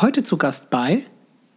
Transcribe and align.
Heute 0.00 0.24
zu 0.24 0.38
Gast 0.38 0.70
bei 0.70 1.02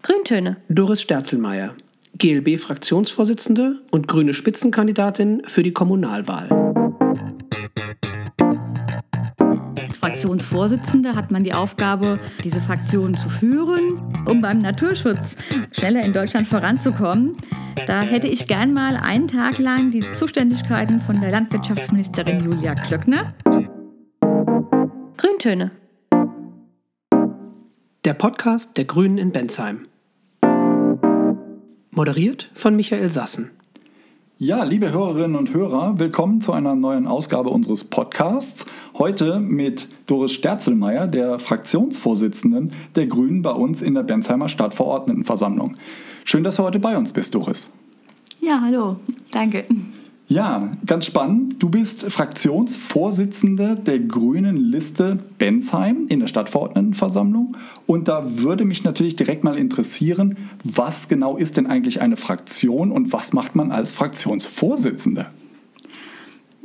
Grüntöne. 0.03 0.57
Doris 0.67 1.01
Sterzelmeier, 1.01 1.73
GLB-Fraktionsvorsitzende 2.17 3.79
und 3.91 4.09
grüne 4.09 4.33
Spitzenkandidatin 4.33 5.43
für 5.47 5.63
die 5.63 5.71
Kommunalwahl. 5.71 6.49
Als 9.87 9.97
Fraktionsvorsitzende 9.99 11.15
hat 11.15 11.31
man 11.31 11.45
die 11.45 11.53
Aufgabe, 11.53 12.19
diese 12.43 12.59
Fraktion 12.59 13.15
zu 13.15 13.29
führen, 13.29 14.01
um 14.27 14.41
beim 14.41 14.57
Naturschutz 14.57 15.37
schneller 15.71 16.03
in 16.03 16.11
Deutschland 16.11 16.45
voranzukommen. 16.45 17.31
Da 17.87 18.01
hätte 18.01 18.27
ich 18.27 18.47
gern 18.47 18.73
mal 18.73 18.97
einen 18.97 19.29
Tag 19.29 19.59
lang 19.59 19.91
die 19.91 20.11
Zuständigkeiten 20.11 20.99
von 20.99 21.21
der 21.21 21.31
Landwirtschaftsministerin 21.31 22.43
Julia 22.43 22.75
Klöckner. 22.75 23.33
Grüntöne. 25.15 25.71
Der 28.05 28.13
Podcast 28.13 28.77
der 28.77 28.85
Grünen 28.85 29.17
in 29.17 29.31
Bensheim. 29.31 29.87
Moderiert 31.89 32.51
von 32.53 32.75
Michael 32.75 33.09
Sassen. 33.09 33.49
Ja, 34.37 34.63
liebe 34.63 34.91
Hörerinnen 34.91 35.35
und 35.35 35.51
Hörer, 35.55 35.97
willkommen 35.97 36.39
zu 36.39 36.53
einer 36.53 36.75
neuen 36.75 37.07
Ausgabe 37.07 37.49
unseres 37.49 37.83
Podcasts. 37.83 38.67
Heute 38.95 39.39
mit 39.39 39.87
Doris 40.05 40.33
Sterzelmeier, 40.33 41.07
der 41.07 41.39
Fraktionsvorsitzenden 41.39 42.73
der 42.95 43.07
Grünen 43.07 43.41
bei 43.41 43.53
uns 43.53 43.81
in 43.81 43.95
der 43.95 44.03
Bensheimer 44.03 44.49
Stadtverordnetenversammlung. 44.49 45.75
Schön, 46.25 46.43
dass 46.43 46.57
du 46.57 46.63
heute 46.63 46.77
bei 46.77 46.95
uns 46.95 47.11
bist, 47.11 47.33
Doris. 47.33 47.71
Ja, 48.39 48.61
hallo, 48.61 48.97
danke. 49.31 49.65
Ja, 50.27 50.71
ganz 50.87 51.05
spannend. 51.05 51.61
Du 51.61 51.69
bist 51.69 52.11
Fraktionsvorsitzende 52.11 53.75
der 53.75 53.99
grünen 53.99 54.57
Liste 54.57 55.19
Bensheim 55.37 56.07
in 56.09 56.19
der 56.19 56.27
Stadtverordnetenversammlung. 56.27 57.55
Und 57.85 58.07
da 58.07 58.39
würde 58.39 58.65
mich 58.65 58.83
natürlich 58.83 59.15
direkt 59.15 59.43
mal 59.43 59.55
interessieren, 59.55 60.37
was 60.63 61.09
genau 61.09 61.37
ist 61.37 61.57
denn 61.57 61.67
eigentlich 61.67 62.01
eine 62.01 62.17
Fraktion 62.17 62.91
und 62.91 63.13
was 63.13 63.33
macht 63.33 63.55
man 63.55 63.71
als 63.71 63.91
Fraktionsvorsitzende? 63.91 65.27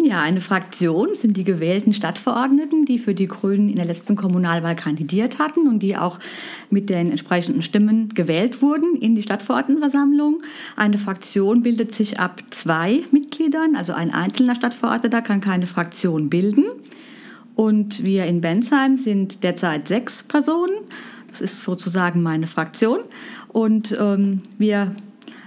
Ja, 0.03 0.23
eine 0.23 0.41
Fraktion 0.41 1.15
sind 1.15 1.37
die 1.37 1.45
gewählten 1.45 1.93
Stadtverordneten, 1.93 2.87
die 2.87 2.98
für 2.98 3.15
die 3.15 3.29
Grünen 3.29 3.69
in 3.69 3.77
der 3.77 3.84
letzten 3.84 4.17
Kommunalwahl 4.17 4.75
kandidiert 4.75 5.39
hatten 5.39 5.69
und 5.69 5.81
die 5.81 5.95
auch 5.97 6.19
mit 6.70 6.89
den 6.89 7.11
entsprechenden 7.11 7.61
Stimmen 7.61 8.09
gewählt 8.15 8.62
wurden 8.62 8.97
in 8.97 9.15
die 9.15 9.23
Stadtverordnetenversammlung. 9.23 10.39
Eine 10.75 10.97
Fraktion 10.97 11.62
bildet 11.62 11.93
sich 11.93 12.19
ab 12.19 12.43
zwei 12.51 13.01
Mitgliedern, 13.11 13.77
also 13.77 13.93
ein 13.93 14.15
einzelner 14.15 14.55
Stadtverordneter 14.55 15.21
kann 15.21 15.43
keine 15.43 15.67
Fraktion 15.67 16.31
bilden. 16.31 16.65
Und 17.55 18.03
wir 18.03 18.25
in 18.25 18.41
Bensheim 18.41 18.97
sind 18.97 19.43
derzeit 19.43 19.87
sechs 19.87 20.23
Personen. 20.23 20.77
Das 21.28 21.43
ist 21.43 21.62
sozusagen 21.62 22.23
meine 22.23 22.47
Fraktion. 22.47 23.01
Und 23.48 23.95
ähm, 24.01 24.41
wir 24.56 24.97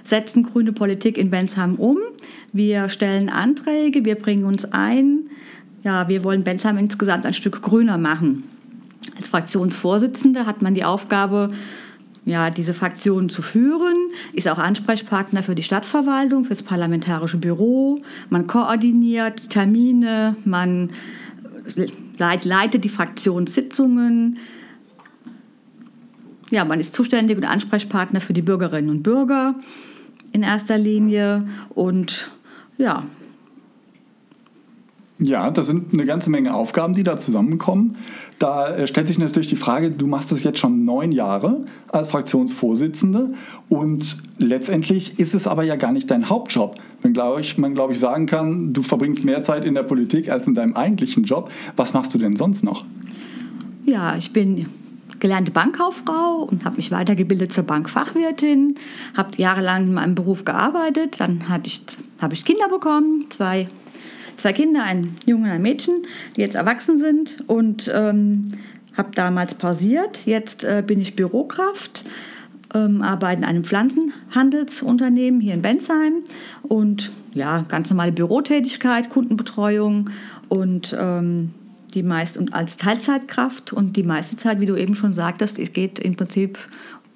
setzen 0.04 0.44
grüne 0.44 0.74
Politik 0.74 1.18
in 1.18 1.32
Bensheim 1.32 1.76
um. 1.76 1.98
Wir 2.54 2.88
stellen 2.88 3.30
Anträge, 3.30 4.06
wir 4.06 4.14
bringen 4.14 4.46
uns 4.46 4.64
ein. 4.64 5.22
Ja, 5.84 6.08
wir 6.08 6.24
wollen 6.24 6.44
Bensheim 6.44 6.78
insgesamt 6.78 7.26
ein 7.26 7.34
Stück 7.34 7.64
grüner 7.64 7.98
machen. 7.98 8.44
Als 9.18 9.30
Fraktionsvorsitzende 9.30 10.46
hat 10.46 10.62
man 10.62 10.76
die 10.76 10.84
Aufgabe, 10.84 11.52
ja, 12.26 12.52
diese 12.52 12.76
Fraktion 12.76 13.30
zu 13.30 13.42
führen, 13.42 13.96
ist 14.34 14.48
auch 14.48 14.60
Ansprechpartner 14.60 15.42
für 15.42 15.56
die 15.56 15.64
Stadtverwaltung, 15.64 16.44
für 16.44 16.52
das 16.52 16.62
Parlamentarische 16.62 17.38
Büro. 17.38 18.02
Man 18.30 18.46
koordiniert 18.46 19.50
Termine, 19.50 20.36
man 20.46 20.92
leitet 22.20 22.84
die 22.84 22.90
Fraktionssitzungen. 22.90 24.38
Ja, 26.52 26.66
man 26.66 26.80
ist 26.80 26.94
zuständig 26.94 27.36
und 27.36 27.46
Ansprechpartner 27.46 28.22
für 28.22 28.34
die 28.34 28.44
Bürgerinnen 28.44 28.92
und 28.92 29.02
Bürger 29.02 29.56
in 30.32 30.44
erster 30.44 30.78
Linie 30.78 31.48
und 31.70 32.32
ja. 32.84 33.04
Ja, 35.20 35.52
das 35.52 35.68
sind 35.68 35.94
eine 35.94 36.06
ganze 36.06 36.30
Menge 36.30 36.54
Aufgaben, 36.54 36.96
die 36.96 37.04
da 37.04 37.18
zusammenkommen. 37.18 37.98
Da 38.40 38.76
äh, 38.76 38.88
stellt 38.88 39.08
sich 39.08 39.20
natürlich 39.20 39.48
die 39.48 39.56
Frage, 39.56 39.90
du 39.92 40.06
machst 40.06 40.32
das 40.32 40.44
jetzt 40.44 40.60
schon 40.60 40.84
neun 40.84 41.12
Jahre 41.12 41.64
als 41.90 42.10
Fraktionsvorsitzende 42.10 43.30
und 43.70 44.18
letztendlich 44.38 45.20
ist 45.20 45.34
es 45.34 45.48
aber 45.48 45.64
ja 45.64 45.78
gar 45.78 45.94
nicht 45.94 46.12
dein 46.12 46.30
Hauptjob. 46.30 46.76
Wenn 47.02 47.14
glaub 47.14 47.40
ich, 47.40 47.58
man, 47.58 47.74
glaube 47.74 47.94
ich, 47.94 48.00
sagen 48.00 48.26
kann, 48.26 48.74
du 48.74 48.82
verbringst 48.82 49.24
mehr 49.24 49.42
Zeit 49.44 49.66
in 49.66 49.76
der 49.76 49.84
Politik 49.84 50.30
als 50.30 50.48
in 50.48 50.56
deinem 50.56 50.76
eigentlichen 50.76 51.24
Job. 51.24 51.52
Was 51.78 51.94
machst 51.94 52.14
du 52.14 52.18
denn 52.18 52.36
sonst 52.36 52.64
noch? 52.64 52.84
Ja, 53.86 54.18
ich 54.18 54.34
bin 54.34 54.66
gelernte 55.24 55.52
Bankkauffrau 55.52 56.46
und 56.52 56.66
habe 56.66 56.76
mich 56.76 56.92
weitergebildet 56.92 57.54
zur 57.54 57.64
Bankfachwirtin, 57.64 58.76
habe 59.16 59.38
jahrelang 59.38 59.86
in 59.86 59.94
meinem 59.94 60.16
Beruf 60.16 60.44
gearbeitet, 60.44 61.22
dann 61.22 61.46
ich, 61.64 61.82
habe 62.22 62.34
ich 62.34 62.44
Kinder 62.44 62.68
bekommen, 62.68 63.28
zwei, 63.30 63.70
zwei 64.36 64.52
Kinder, 64.52 64.84
ein 64.84 65.16
Junge 65.26 65.46
und 65.46 65.52
ein 65.52 65.62
Mädchen, 65.62 65.96
die 66.36 66.42
jetzt 66.42 66.56
erwachsen 66.56 66.98
sind. 66.98 67.38
Und 67.48 67.90
ähm, 67.96 68.50
habe 68.98 69.12
damals 69.16 69.56
pausiert. 69.56 70.26
Jetzt 70.26 70.66
äh, 70.66 70.84
bin 70.86 71.00
ich 71.00 71.16
Bürokraft, 71.16 72.04
ähm, 72.74 73.02
arbeite 73.02 73.38
in 73.38 73.46
einem 73.46 73.64
Pflanzenhandelsunternehmen 73.64 75.40
hier 75.40 75.54
in 75.54 75.62
Bensheim. 75.62 76.16
Und 76.64 77.14
ja, 77.34 77.62
ganz 77.70 77.90
normale 77.90 78.12
Bürotätigkeit, 78.12 79.10
Kundenbetreuung. 79.10 80.10
Und 80.50 80.94
ähm, 81.00 81.54
die 81.94 82.04
meist 82.04 82.38
und 82.38 82.54
als 82.54 82.78
Teilzeitkraft 82.78 83.74
und 83.74 83.96
die 83.96 84.04
meiste 84.04 84.36
Zeit, 84.36 84.60
wie 84.60 84.66
du 84.66 84.76
eben 84.76 84.96
schon 84.96 85.14
sagtest, 85.14 85.58
geht 85.74 86.00
im 86.00 86.16
Prinzip 86.16 86.58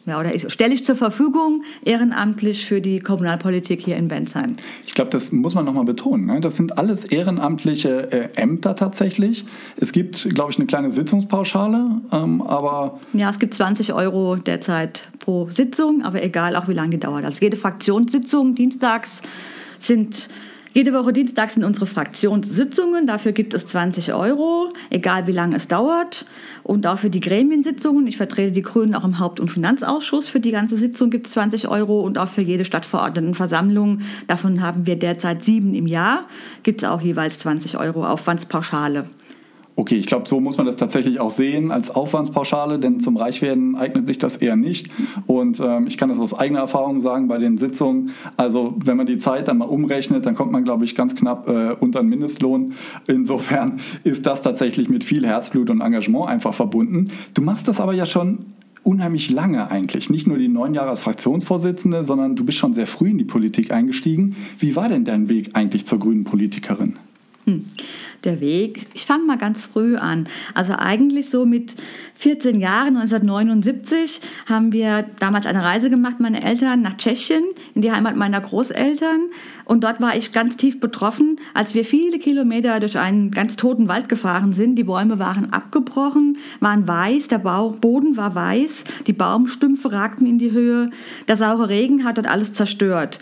ja, 0.08 0.18
oder 0.18 0.32
stelle 0.50 0.74
ich 0.74 0.86
zur 0.86 0.96
Verfügung 0.96 1.64
ehrenamtlich 1.84 2.66
für 2.66 2.80
die 2.80 3.02
Kommunalpolitik 3.02 3.82
hier 3.82 3.98
in 3.98 4.08
Bensheim. 4.08 4.54
Ich 4.86 4.94
glaube, 4.94 5.12
das 5.12 5.34
muss 5.34 5.54
man 5.54 5.66
nochmal 5.66 5.84
betonen. 5.84 6.26
Ne? 6.28 6.40
Das 6.40 6.56
sind 6.56 6.78
alles 6.78 7.04
ehrenamtliche 7.04 8.10
äh, 8.10 8.30
Ämter 8.42 8.74
tatsächlich. 8.78 9.46
Es 9.76 9.92
gibt, 9.92 10.34
glaube 10.34 10.52
ich, 10.52 10.58
eine 10.58 10.66
kleine 10.66 10.94
Sitzungspauschale, 10.94 12.02
ähm, 12.14 12.42
aber... 12.42 13.02
Ja, 13.12 13.30
es 13.30 13.38
gibt 13.38 13.54
20 13.54 13.92
Euro 13.92 14.38
derzeit 14.38 15.04
pro 15.20 15.50
Sitzung, 15.50 16.04
aber 16.04 16.24
egal 16.24 16.56
auch, 16.56 16.70
wie 16.70 16.74
lange 16.74 16.92
die 16.92 17.00
dauert. 17.00 17.26
Also 17.26 17.42
jede 17.42 17.58
Fraktionssitzung 17.58 18.56
dienstags 18.56 19.22
sind 19.78 20.30
jede 20.78 20.94
Woche 20.94 21.12
Dienstag 21.12 21.50
sind 21.50 21.64
unsere 21.64 21.88
Fraktionssitzungen. 21.88 23.08
Dafür 23.08 23.32
gibt 23.32 23.56
es 23.56 23.66
20 23.66 24.14
Euro, 24.14 24.72
egal 24.92 25.26
wie 25.26 25.32
lange 25.32 25.56
es 25.56 25.68
dauert. 25.68 26.28
Und 26.62 26.86
auch 26.86 27.00
für 27.00 27.10
die 27.10 27.20
Gremiensitzungen. 27.20 28.06
Ich 28.06 28.18
vertrete 28.18 28.52
die 28.52 28.62
Grünen 28.62 28.94
auch 28.94 29.04
im 29.04 29.18
Haupt- 29.18 29.40
und 29.40 29.50
Finanzausschuss. 29.50 30.30
Für 30.30 30.40
die 30.40 30.52
ganze 30.52 30.78
Sitzung 30.78 31.10
gibt 31.10 31.26
es 31.26 31.32
20 31.34 31.68
Euro 31.68 32.02
und 32.02 32.20
auch 32.20 32.28
für 32.28 32.44
jede 32.44 32.64
Stadtverordnetenversammlung. 32.64 34.02
Davon 34.28 34.62
haben 34.62 34.86
wir 34.86 35.00
derzeit 35.00 35.44
sieben 35.44 35.74
im 35.74 35.88
Jahr. 35.88 36.28
Gibt 36.62 36.84
es 36.84 36.88
auch 36.88 37.02
jeweils 37.02 37.40
20 37.40 37.80
Euro 37.80 38.06
Aufwandspauschale. 38.06 39.08
Okay, 39.80 39.96
ich 39.96 40.08
glaube, 40.08 40.28
so 40.28 40.40
muss 40.40 40.58
man 40.58 40.66
das 40.66 40.76
tatsächlich 40.76 41.20
auch 41.20 41.30
sehen 41.30 41.70
als 41.70 41.96
Aufwandspauschale, 41.96 42.80
denn 42.80 43.00
zum 43.00 43.16
Reichwerden 43.16 43.76
eignet 43.76 44.08
sich 44.08 44.18
das 44.18 44.38
eher 44.38 44.56
nicht. 44.56 44.90
Und 45.28 45.60
ähm, 45.60 45.86
ich 45.86 46.00
kann 46.00 46.10
das 46.10 46.18
aus 46.18 46.34
eigener 46.34 46.62
Erfahrung 46.62 47.00
sagen 47.00 47.28
bei 47.28 47.38
den 47.38 47.60
Sitzungen. 47.60 48.10
Also 48.38 48.74
wenn 48.84 48.98
man 48.98 49.06
die 49.06 49.20
Zeit 49.20 49.48
dann 49.48 49.60
mal 49.60 49.66
umrechnet, 49.66 50.26
dann 50.26 50.34
kommt 50.34 50.52
man, 50.52 50.64
glaube 50.64 50.84
ich, 50.84 50.96
ganz 50.96 51.16
knapp 51.16 51.48
äh, 51.48 51.76
unter 51.80 52.00
den 52.00 52.10
Mindestlohn. 52.10 52.74
Insofern 53.06 53.74
ist 54.04 54.26
das 54.26 54.42
tatsächlich 54.42 54.90
mit 54.90 55.04
viel 55.04 55.28
Herzblut 55.28 55.70
und 55.70 55.82
Engagement 55.82 56.28
einfach 56.28 56.56
verbunden. 56.56 57.06
Du 57.36 57.44
machst 57.44 57.68
das 57.68 57.80
aber 57.80 57.94
ja 57.94 58.08
schon 58.08 58.48
unheimlich 58.82 59.30
lange 59.30 59.70
eigentlich. 59.70 60.10
Nicht 60.10 60.26
nur 60.26 60.40
die 60.40 60.48
neun 60.48 60.74
Jahre 60.74 60.90
als 60.90 61.02
Fraktionsvorsitzende, 61.02 62.04
sondern 62.04 62.36
du 62.36 62.44
bist 62.44 62.58
schon 62.58 62.74
sehr 62.74 62.88
früh 62.88 63.12
in 63.12 63.20
die 63.20 63.26
Politik 63.26 63.72
eingestiegen. 63.72 64.38
Wie 64.58 64.76
war 64.76 64.90
denn 64.90 65.06
dein 65.06 65.30
Weg 65.30 65.52
eigentlich 65.54 65.86
zur 65.86 66.00
grünen 66.00 66.24
Politikerin? 66.24 66.96
Hm 67.46 67.64
der 68.24 68.40
Weg. 68.40 68.88
Ich 68.94 69.06
fange 69.06 69.26
mal 69.26 69.38
ganz 69.38 69.66
früh 69.66 69.96
an. 69.96 70.28
Also 70.54 70.74
eigentlich 70.78 71.30
so 71.30 71.46
mit 71.46 71.76
14 72.16 72.60
Jahren, 72.60 72.98
1979, 72.98 74.22
haben 74.48 74.72
wir 74.72 75.06
damals 75.19 75.46
eine 75.46 75.64
Reise 75.64 75.90
gemacht, 75.90 76.19
meine 76.19 76.44
Eltern, 76.44 76.81
nach 76.81 76.98
Tschechien, 76.98 77.44
in 77.75 77.81
die 77.81 77.92
Heimat 77.92 78.16
meiner 78.16 78.42
Großeltern. 78.42 79.28
Und 79.66 79.84
dort 79.84 80.02
war 80.02 80.16
ich 80.16 80.31
ganz 80.31 80.58
tief 80.58 80.80
betroffen, 80.80 81.40
als 81.54 81.74
wir 81.74 81.86
viele 81.86 82.19
Kilometer 82.19 82.80
durch 82.80 82.98
einen 82.98 83.31
ganz 83.31 83.56
toten 83.56 83.88
Wald 83.88 84.10
gefahren 84.10 84.54
sind. 84.54 84.75
Die 84.75 84.84
Bäume 84.84 85.20
waren 85.20 85.54
abgebrochen, 85.54 86.38
waren 86.60 86.88
weiß, 86.88 87.28
der 87.28 87.40
Boden 87.40 88.18
war 88.18 88.34
weiß, 88.34 88.86
die 89.06 89.13
Baumstümpfe 89.13 89.92
ragten 89.92 90.25
in 90.25 90.40
die 90.40 90.52
Höhe. 90.52 90.90
Der 91.28 91.36
saure 91.36 91.70
Regen 91.70 92.04
hat 92.04 92.18
dort 92.18 92.28
alles 92.28 92.54
zerstört. 92.54 93.20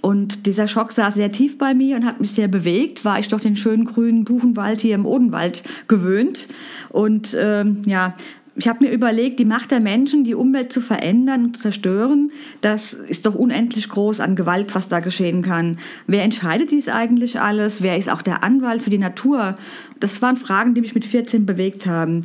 Und 0.00 0.46
dieser 0.46 0.68
Schock 0.68 0.92
saß 0.92 1.14
sehr 1.14 1.32
tief 1.32 1.58
bei 1.58 1.74
mir 1.74 1.96
und 1.96 2.04
hat 2.04 2.20
mich 2.20 2.30
sehr 2.30 2.48
bewegt. 2.48 3.04
War 3.04 3.18
ich 3.18 3.28
doch 3.28 3.40
den 3.40 3.56
schönen 3.56 3.84
grünen 3.84 4.24
Buchenwald 4.38 4.80
hier 4.80 4.94
im 4.94 5.06
Odenwald 5.06 5.62
gewöhnt. 5.88 6.48
Und 6.90 7.36
ähm, 7.38 7.82
ja, 7.86 8.14
ich 8.58 8.66
habe 8.66 8.84
mir 8.84 8.90
überlegt, 8.90 9.38
die 9.38 9.44
Macht 9.44 9.70
der 9.70 9.80
Menschen, 9.80 10.24
die 10.24 10.34
Umwelt 10.34 10.72
zu 10.72 10.80
verändern 10.80 11.44
und 11.44 11.56
zu 11.56 11.62
zerstören, 11.62 12.32
das 12.60 12.92
ist 12.92 13.24
doch 13.24 13.36
unendlich 13.36 13.88
groß 13.88 14.18
an 14.18 14.34
Gewalt, 14.34 14.74
was 14.74 14.88
da 14.88 14.98
geschehen 14.98 15.42
kann. 15.42 15.78
Wer 16.08 16.24
entscheidet 16.24 16.72
dies 16.72 16.88
eigentlich 16.88 17.40
alles? 17.40 17.82
Wer 17.82 17.96
ist 17.96 18.10
auch 18.10 18.20
der 18.20 18.42
Anwalt 18.42 18.82
für 18.82 18.90
die 18.90 18.98
Natur? 18.98 19.54
Das 20.00 20.20
waren 20.22 20.36
Fragen, 20.36 20.74
die 20.74 20.80
mich 20.80 20.94
mit 20.94 21.04
14 21.04 21.46
bewegt 21.46 21.86
haben. 21.86 22.24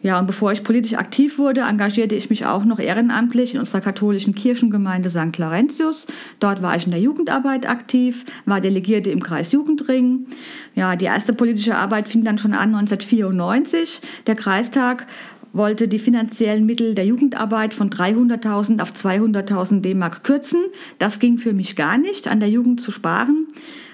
Ja, 0.00 0.20
und 0.20 0.26
bevor 0.26 0.52
ich 0.52 0.62
politisch 0.62 0.94
aktiv 0.94 1.38
wurde, 1.38 1.62
engagierte 1.62 2.14
ich 2.14 2.30
mich 2.30 2.46
auch 2.46 2.64
noch 2.64 2.78
ehrenamtlich 2.78 3.54
in 3.54 3.60
unserer 3.60 3.80
katholischen 3.80 4.32
Kirchengemeinde 4.32 5.10
St. 5.10 5.36
Laurentius. 5.36 6.06
Dort 6.38 6.62
war 6.62 6.76
ich 6.76 6.84
in 6.84 6.92
der 6.92 7.00
Jugendarbeit 7.00 7.68
aktiv, 7.68 8.24
war 8.46 8.60
Delegierte 8.60 9.10
im 9.10 9.22
Kreis 9.22 9.50
Jugendring. 9.50 10.26
Ja, 10.76 10.94
die 10.94 11.06
erste 11.06 11.32
politische 11.32 11.74
Arbeit 11.74 12.08
fing 12.08 12.22
dann 12.22 12.38
schon 12.38 12.52
an 12.52 12.74
1994. 12.74 14.00
Der 14.28 14.36
Kreistag 14.36 15.06
wollte 15.52 15.88
die 15.88 15.98
finanziellen 15.98 16.64
Mittel 16.64 16.94
der 16.94 17.06
Jugendarbeit 17.06 17.74
von 17.74 17.90
300.000 17.90 18.80
auf 18.80 18.92
200.000 18.92 19.80
D-Mark 19.80 20.22
kürzen. 20.22 20.60
Das 20.98 21.18
ging 21.18 21.38
für 21.38 21.52
mich 21.52 21.74
gar 21.74 21.98
nicht, 21.98 22.28
an 22.28 22.38
der 22.38 22.50
Jugend 22.50 22.80
zu 22.80 22.92
sparen. 22.92 23.48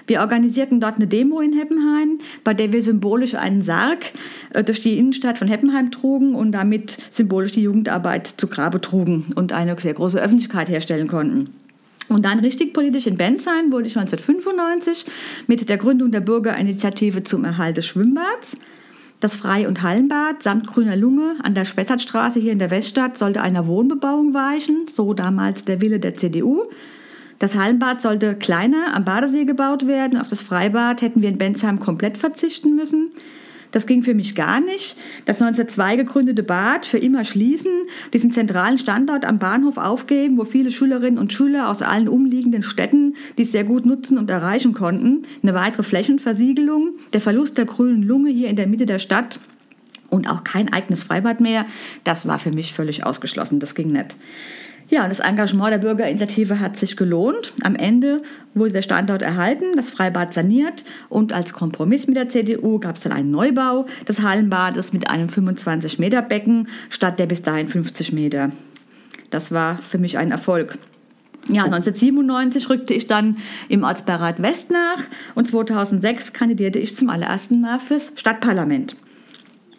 Wir 0.07 0.21
organisierten 0.21 0.79
dort 0.79 0.95
eine 0.95 1.07
Demo 1.07 1.39
in 1.39 1.53
Heppenheim, 1.53 2.19
bei 2.43 2.53
der 2.53 2.71
wir 2.71 2.81
symbolisch 2.81 3.35
einen 3.35 3.61
Sarg 3.61 4.13
äh, 4.53 4.63
durch 4.63 4.81
die 4.81 4.97
Innenstadt 4.97 5.37
von 5.37 5.47
Heppenheim 5.47 5.91
trugen 5.91 6.35
und 6.35 6.51
damit 6.51 6.97
symbolisch 7.09 7.53
die 7.53 7.63
Jugendarbeit 7.63 8.27
zu 8.37 8.47
Grabe 8.47 8.81
trugen 8.81 9.25
und 9.35 9.51
eine 9.51 9.77
sehr 9.79 9.93
große 9.93 10.21
Öffentlichkeit 10.21 10.69
herstellen 10.69 11.07
konnten. 11.07 11.49
Und 12.07 12.23
dann 12.23 12.39
richtig 12.39 12.73
politisch 12.73 13.07
in 13.07 13.17
Bensheim 13.17 13.71
wurde 13.71 13.87
ich 13.87 13.97
1995 13.97 15.05
mit 15.47 15.67
der 15.67 15.77
Gründung 15.77 16.11
der 16.11 16.21
Bürgerinitiative 16.21 17.23
zum 17.23 17.45
Erhalt 17.45 17.77
des 17.77 17.87
Schwimmbads 17.87 18.57
das 19.19 19.35
Frei- 19.35 19.67
und 19.67 19.81
Hallenbad 19.81 20.43
samt 20.43 20.67
grüner 20.67 20.95
Lunge 20.95 21.37
an 21.41 21.55
der 21.55 21.65
Spessartstraße 21.65 22.39
hier 22.39 22.51
in 22.51 22.59
der 22.59 22.69
Weststadt 22.69 23.17
sollte 23.17 23.41
einer 23.41 23.65
Wohnbebauung 23.65 24.33
weichen, 24.33 24.87
so 24.87 25.13
damals 25.13 25.63
der 25.65 25.81
Wille 25.81 25.99
der 25.99 26.15
CDU. 26.15 26.65
Das 27.39 27.55
Hallenbad 27.55 28.01
sollte 28.01 28.35
kleiner 28.35 28.95
am 28.95 29.03
Badesee 29.03 29.45
gebaut 29.45 29.87
werden. 29.87 30.19
Auf 30.19 30.27
das 30.27 30.41
Freibad 30.41 31.01
hätten 31.01 31.21
wir 31.21 31.29
in 31.29 31.37
Bensheim 31.37 31.79
komplett 31.79 32.17
verzichten 32.17 32.75
müssen. 32.75 33.09
Das 33.75 33.87
ging 33.87 34.03
für 34.03 34.13
mich 34.13 34.35
gar 34.35 34.61
nicht. 34.61 34.95
Das 35.25 35.41
1902 35.41 35.97
gegründete 35.97 36.43
Bad 36.43 36.85
für 36.85 36.97
immer 36.97 37.25
schließen, 37.25 37.73
diesen 38.13 38.31
zentralen 38.31 38.77
Standort 38.77 39.25
am 39.25 39.37
Bahnhof 39.37 39.75
aufgeben, 39.75 40.37
wo 40.37 40.45
viele 40.45 40.71
Schülerinnen 40.71 41.19
und 41.19 41.33
Schüler 41.33 41.67
aus 41.69 41.81
allen 41.81 42.07
umliegenden 42.07 42.63
Städten 42.63 43.17
dies 43.37 43.51
sehr 43.51 43.65
gut 43.65 43.85
nutzen 43.85 44.17
und 44.17 44.29
erreichen 44.29 44.73
konnten. 44.73 45.23
Eine 45.43 45.55
weitere 45.55 45.83
Flächenversiegelung, 45.83 46.91
der 47.11 47.19
Verlust 47.19 47.57
der 47.57 47.65
grünen 47.65 48.01
Lunge 48.01 48.29
hier 48.29 48.47
in 48.47 48.55
der 48.55 48.67
Mitte 48.67 48.85
der 48.85 48.99
Stadt 48.99 49.41
und 50.09 50.29
auch 50.29 50.45
kein 50.45 50.71
eigenes 50.71 51.03
Freibad 51.03 51.41
mehr, 51.41 51.65
das 52.05 52.25
war 52.25 52.39
für 52.39 52.51
mich 52.51 52.71
völlig 52.71 53.05
ausgeschlossen. 53.05 53.59
Das 53.59 53.75
ging 53.75 53.91
nicht. 53.91 54.15
Ja, 54.89 55.03
und 55.03 55.09
das 55.09 55.19
Engagement 55.19 55.71
der 55.71 55.79
Bürgerinitiative 55.79 56.59
hat 56.59 56.77
sich 56.77 56.95
gelohnt. 56.95 57.53
Am 57.63 57.75
Ende 57.75 58.21
wurde 58.53 58.71
der 58.71 58.81
Standort 58.83 59.23
erhalten, 59.23 59.75
das 59.75 59.89
Freibad 59.89 60.33
saniert 60.33 60.83
und 61.09 61.33
als 61.33 61.53
Kompromiss 61.53 62.05
mit 62.05 62.15
der 62.15 62.29
CDU 62.29 62.79
gab 62.79 62.95
es 62.95 63.01
dann 63.01 63.11
einen 63.11 63.31
Neubau 63.31 63.87
des 64.07 64.21
Hallenbades 64.21 64.93
mit 64.93 65.09
einem 65.09 65.27
25-Meter-Becken 65.29 66.67
statt 66.89 67.17
der 67.17 67.25
bis 67.25 67.41
dahin 67.41 67.67
50 67.67 68.13
Meter. 68.13 68.51
Das 69.31 69.51
war 69.51 69.79
für 69.89 69.97
mich 69.97 70.19
ein 70.19 70.31
Erfolg. 70.31 70.77
Ja, 71.47 71.63
1997 71.65 72.69
rückte 72.69 72.93
ich 72.93 73.07
dann 73.07 73.37
im 73.69 73.83
Ortsbeirat 73.83 74.41
West 74.41 74.71
nach 74.71 75.03
und 75.35 75.47
2006 75.47 76.33
kandidierte 76.33 76.79
ich 76.79 76.95
zum 76.95 77.09
allerersten 77.09 77.61
Mal 77.61 77.79
fürs 77.79 78.11
Stadtparlament. 78.15 78.95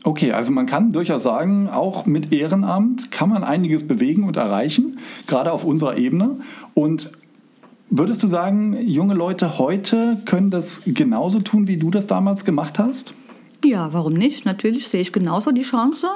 Okay, 0.06 0.30
also 0.30 0.52
man 0.52 0.66
kann 0.66 0.92
durchaus 0.92 1.24
sagen, 1.24 1.68
auch 1.68 2.06
mit 2.06 2.32
Ehrenamt 2.32 3.10
kann 3.10 3.28
man 3.28 3.42
einiges 3.42 3.88
bewegen 3.88 4.22
und 4.22 4.36
erreichen, 4.36 5.00
gerade 5.26 5.50
auf 5.50 5.64
unserer 5.64 5.96
Ebene. 5.96 6.36
Und 6.74 7.10
würdest 7.90 8.22
du 8.22 8.28
sagen, 8.28 8.78
junge 8.86 9.14
Leute 9.14 9.58
heute 9.58 10.22
können 10.24 10.52
das 10.52 10.82
genauso 10.86 11.40
tun, 11.40 11.66
wie 11.66 11.76
du 11.76 11.90
das 11.90 12.06
damals 12.06 12.44
gemacht 12.44 12.78
hast? 12.78 13.14
Ja, 13.64 13.92
warum 13.92 14.12
nicht? 14.12 14.44
Natürlich 14.44 14.86
sehe 14.86 15.00
ich 15.00 15.12
genauso 15.12 15.50
die 15.50 15.62
Chance. 15.62 16.06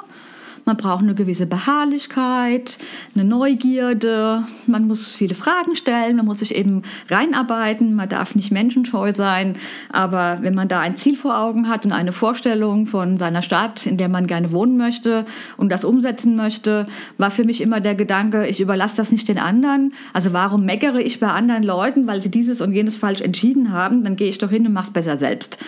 Man 0.65 0.77
braucht 0.77 1.03
eine 1.03 1.15
gewisse 1.15 1.47
Beharrlichkeit, 1.47 2.79
eine 3.15 3.25
Neugierde. 3.25 4.45
Man 4.67 4.87
muss 4.87 5.15
viele 5.15 5.35
Fragen 5.35 5.75
stellen, 5.75 6.17
man 6.17 6.27
muss 6.27 6.41
sich 6.41 6.55
eben 6.55 6.83
reinarbeiten. 7.09 7.95
Man 7.95 8.09
darf 8.09 8.35
nicht 8.35 8.51
menschenscheu 8.53 9.13
sein. 9.13 9.55
Aber 9.91 10.39
wenn 10.43 10.55
man 10.55 10.69
da 10.69 10.81
ein 10.81 10.97
Ziel 10.97 11.17
vor 11.17 11.39
Augen 11.39 11.69
hat 11.69 11.87
und 11.87 11.93
eine 11.93 12.13
Vorstellung 12.13 12.87
von 12.87 13.17
seiner 13.17 13.43
Stadt, 13.43 13.87
in 13.87 13.97
der 13.97 14.09
man 14.09 14.27
gerne 14.27 14.53
wohnen 14.53 14.77
möchte 14.77 15.27
und 15.57 15.71
das 15.73 15.85
umsetzen 15.85 16.37
möchte, 16.37 16.87
war 17.19 17.31
für 17.31 17.45
mich 17.45 17.61
immer 17.61 17.81
der 17.81 17.95
Gedanke, 17.95 18.47
ich 18.47 18.61
überlasse 18.61 18.97
das 18.97 19.11
nicht 19.11 19.29
den 19.29 19.39
anderen. 19.39 19.93
Also 20.13 20.33
warum 20.33 20.65
meckere 20.65 21.01
ich 21.01 21.21
bei 21.21 21.29
anderen 21.29 21.63
Leuten, 21.63 22.07
weil 22.07 22.23
sie 22.23 22.31
dieses 22.31 22.61
und 22.61 22.73
jenes 22.73 22.97
falsch 22.97 23.21
entschieden 23.21 23.73
haben? 23.73 24.05
Dann 24.05 24.17
gehe 24.17 24.29
ich 24.29 24.39
doch 24.39 24.51
hin 24.51 24.67
und 24.67 24.73
mache 24.73 24.89
es 24.89 24.93
besser 24.93 25.17
selbst. 25.17 25.59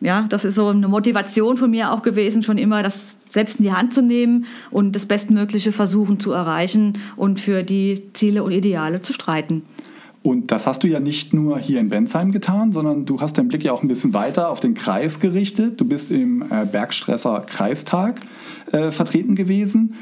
Ja, 0.00 0.26
das 0.28 0.44
ist 0.44 0.56
so 0.56 0.68
eine 0.68 0.88
Motivation 0.88 1.56
von 1.56 1.70
mir 1.70 1.92
auch 1.92 2.02
gewesen, 2.02 2.42
schon 2.42 2.58
immer 2.58 2.82
das 2.82 3.16
selbst 3.28 3.58
in 3.60 3.64
die 3.64 3.72
Hand 3.72 3.94
zu 3.94 4.02
nehmen 4.02 4.44
und 4.70 4.94
das 4.94 5.06
Bestmögliche 5.06 5.72
versuchen 5.72 6.20
zu 6.20 6.32
erreichen 6.32 6.98
und 7.16 7.40
für 7.40 7.62
die 7.62 8.02
Ziele 8.12 8.42
und 8.42 8.52
Ideale 8.52 9.00
zu 9.00 9.12
streiten. 9.12 9.62
Und 10.22 10.50
das 10.50 10.66
hast 10.66 10.82
du 10.82 10.88
ja 10.88 10.98
nicht 10.98 11.32
nur 11.32 11.58
hier 11.58 11.78
in 11.78 11.88
Bensheim 11.88 12.32
getan, 12.32 12.72
sondern 12.72 13.06
du 13.06 13.20
hast 13.20 13.38
deinen 13.38 13.46
Blick 13.46 13.62
ja 13.62 13.72
auch 13.72 13.82
ein 13.82 13.88
bisschen 13.88 14.12
weiter 14.12 14.50
auf 14.50 14.58
den 14.58 14.74
Kreis 14.74 15.20
gerichtet. 15.20 15.80
Du 15.80 15.84
bist 15.84 16.10
im 16.10 16.42
äh, 16.42 16.66
Bergstresser 16.66 17.44
Kreistag 17.46 18.20
äh, 18.72 18.90
vertreten 18.90 19.36
gewesen. 19.36 19.94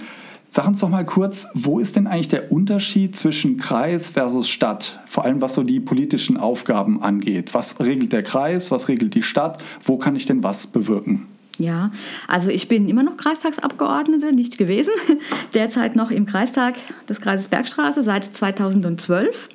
Sag 0.56 0.68
uns 0.68 0.78
doch 0.78 0.88
mal 0.88 1.04
kurz, 1.04 1.48
wo 1.54 1.80
ist 1.80 1.96
denn 1.96 2.06
eigentlich 2.06 2.28
der 2.28 2.52
Unterschied 2.52 3.16
zwischen 3.16 3.56
Kreis 3.56 4.10
versus 4.10 4.48
Stadt? 4.48 5.00
Vor 5.04 5.24
allem 5.24 5.40
was 5.40 5.54
so 5.54 5.64
die 5.64 5.80
politischen 5.80 6.36
Aufgaben 6.36 7.02
angeht. 7.02 7.54
Was 7.54 7.80
regelt 7.80 8.12
der 8.12 8.22
Kreis? 8.22 8.70
Was 8.70 8.86
regelt 8.86 9.16
die 9.16 9.24
Stadt? 9.24 9.60
Wo 9.82 9.96
kann 9.96 10.14
ich 10.14 10.26
denn 10.26 10.44
was 10.44 10.68
bewirken? 10.68 11.26
Ja, 11.58 11.90
also 12.28 12.50
ich 12.50 12.68
bin 12.68 12.88
immer 12.88 13.02
noch 13.02 13.16
Kreistagsabgeordnete, 13.16 14.32
nicht 14.32 14.56
gewesen. 14.56 14.92
Derzeit 15.54 15.96
noch 15.96 16.12
im 16.12 16.24
Kreistag 16.24 16.76
des 17.08 17.20
Kreises 17.20 17.48
Bergstraße 17.48 18.04
seit 18.04 18.22
2012. 18.22 19.48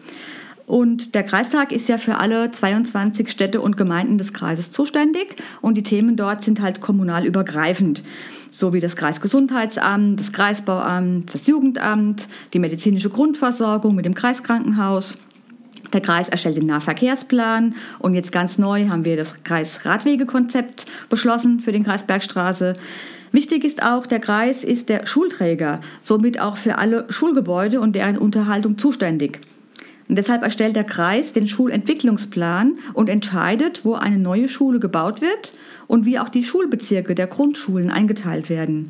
Und 0.65 1.15
der 1.15 1.23
Kreistag 1.23 1.71
ist 1.71 1.87
ja 1.87 1.97
für 1.97 2.17
alle 2.17 2.51
22 2.51 3.31
Städte 3.31 3.61
und 3.61 3.77
Gemeinden 3.77 4.17
des 4.17 4.33
Kreises 4.33 4.69
zuständig 4.69 5.37
und 5.61 5.75
die 5.75 5.83
Themen 5.83 6.17
dort 6.17 6.43
sind 6.43 6.59
halt 6.59 6.81
kommunal 6.81 7.25
übergreifend 7.25 8.03
so 8.51 8.73
wie 8.73 8.79
das 8.79 8.95
Kreisgesundheitsamt, 8.95 10.19
das 10.19 10.31
Kreisbauamt, 10.31 11.33
das 11.33 11.47
Jugendamt, 11.47 12.27
die 12.53 12.59
medizinische 12.59 13.09
Grundversorgung 13.09 13.95
mit 13.95 14.05
dem 14.05 14.15
Kreiskrankenhaus. 14.15 15.17
Der 15.93 16.01
Kreis 16.01 16.29
erstellt 16.29 16.57
den 16.57 16.67
Nahverkehrsplan 16.67 17.75
und 17.99 18.13
jetzt 18.13 18.31
ganz 18.31 18.57
neu 18.57 18.89
haben 18.89 19.05
wir 19.05 19.17
das 19.17 19.43
Kreisradwegekonzept 19.43 20.85
beschlossen 21.09 21.61
für 21.61 21.71
den 21.71 21.83
Kreis 21.83 22.03
Bergstraße. 22.03 22.75
Wichtig 23.31 23.63
ist 23.63 23.83
auch, 23.83 24.05
der 24.05 24.19
Kreis 24.19 24.63
ist 24.63 24.89
der 24.89 25.05
Schulträger, 25.05 25.81
somit 26.01 26.39
auch 26.39 26.57
für 26.57 26.77
alle 26.77 27.05
Schulgebäude 27.09 27.79
und 27.79 27.93
deren 27.93 28.17
Unterhaltung 28.17 28.77
zuständig. 28.77 29.39
Und 30.09 30.17
deshalb 30.17 30.41
erstellt 30.41 30.75
der 30.75 30.83
Kreis 30.83 31.33
den 31.33 31.47
Schulentwicklungsplan 31.47 32.79
und 32.93 33.09
entscheidet, 33.09 33.85
wo 33.85 33.93
eine 33.93 34.17
neue 34.17 34.49
Schule 34.49 34.79
gebaut 34.79 35.21
wird 35.21 35.53
und 35.85 36.05
wie 36.05 36.17
auch 36.17 36.29
die 36.29 36.43
Schulbezirke 36.43 37.13
der 37.13 37.27
Grundschulen 37.27 37.91
eingeteilt 37.91 38.49
werden. 38.49 38.89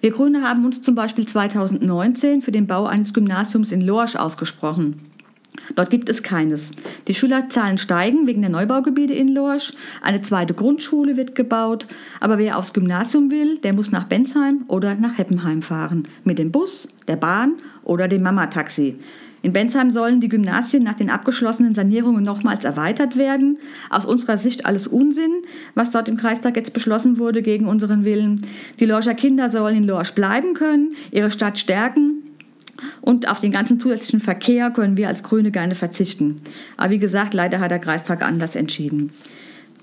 Wir 0.00 0.10
Grüne 0.10 0.42
haben 0.42 0.64
uns 0.64 0.82
zum 0.82 0.96
Beispiel 0.96 1.24
2019 1.24 2.42
für 2.42 2.50
den 2.50 2.66
Bau 2.66 2.86
eines 2.86 3.14
Gymnasiums 3.14 3.70
in 3.70 3.80
Lorsch 3.80 4.16
ausgesprochen. 4.16 4.96
Dort 5.74 5.90
gibt 5.90 6.08
es 6.08 6.22
keines. 6.22 6.72
Die 7.08 7.14
Schülerzahlen 7.14 7.78
steigen 7.78 8.26
wegen 8.26 8.42
der 8.42 8.50
Neubaugebiete 8.50 9.14
in 9.14 9.28
Lorsch. 9.28 9.72
Eine 10.02 10.20
zweite 10.20 10.52
Grundschule 10.52 11.16
wird 11.16 11.34
gebaut. 11.34 11.86
Aber 12.20 12.38
wer 12.38 12.58
aufs 12.58 12.72
Gymnasium 12.72 13.30
will, 13.30 13.58
der 13.58 13.72
muss 13.72 13.92
nach 13.92 14.04
Bensheim 14.04 14.64
oder 14.68 14.94
nach 14.96 15.16
Heppenheim 15.16 15.62
fahren. 15.62 16.08
Mit 16.24 16.38
dem 16.38 16.50
Bus, 16.50 16.88
der 17.08 17.16
Bahn 17.16 17.54
oder 17.84 18.08
dem 18.08 18.22
Mama-Taxi. 18.22 18.98
In 19.42 19.52
Bensheim 19.52 19.90
sollen 19.90 20.20
die 20.20 20.28
Gymnasien 20.28 20.82
nach 20.82 20.94
den 20.94 21.10
abgeschlossenen 21.10 21.74
Sanierungen 21.74 22.24
nochmals 22.24 22.64
erweitert 22.64 23.16
werden. 23.16 23.58
Aus 23.90 24.04
unserer 24.04 24.38
Sicht 24.38 24.66
alles 24.66 24.86
Unsinn, 24.86 25.42
was 25.74 25.90
dort 25.90 26.08
im 26.08 26.16
Kreistag 26.16 26.56
jetzt 26.56 26.72
beschlossen 26.72 27.18
wurde 27.18 27.42
gegen 27.42 27.66
unseren 27.66 28.04
Willen. 28.04 28.40
Die 28.80 28.86
Lorscher 28.86 29.14
Kinder 29.14 29.50
sollen 29.50 29.76
in 29.76 29.84
Lorsch 29.84 30.12
bleiben 30.12 30.54
können, 30.54 30.96
ihre 31.12 31.30
Stadt 31.30 31.58
stärken. 31.58 32.22
Und 33.00 33.28
auf 33.28 33.40
den 33.40 33.52
ganzen 33.52 33.78
zusätzlichen 33.78 34.20
Verkehr 34.20 34.70
können 34.70 34.96
wir 34.96 35.08
als 35.08 35.22
Grüne 35.22 35.50
gerne 35.50 35.74
verzichten. 35.74 36.36
Aber 36.76 36.90
wie 36.90 36.98
gesagt, 36.98 37.32
leider 37.32 37.60
hat 37.60 37.70
der 37.70 37.78
Kreistag 37.78 38.22
anders 38.22 38.56
entschieden. 38.56 39.12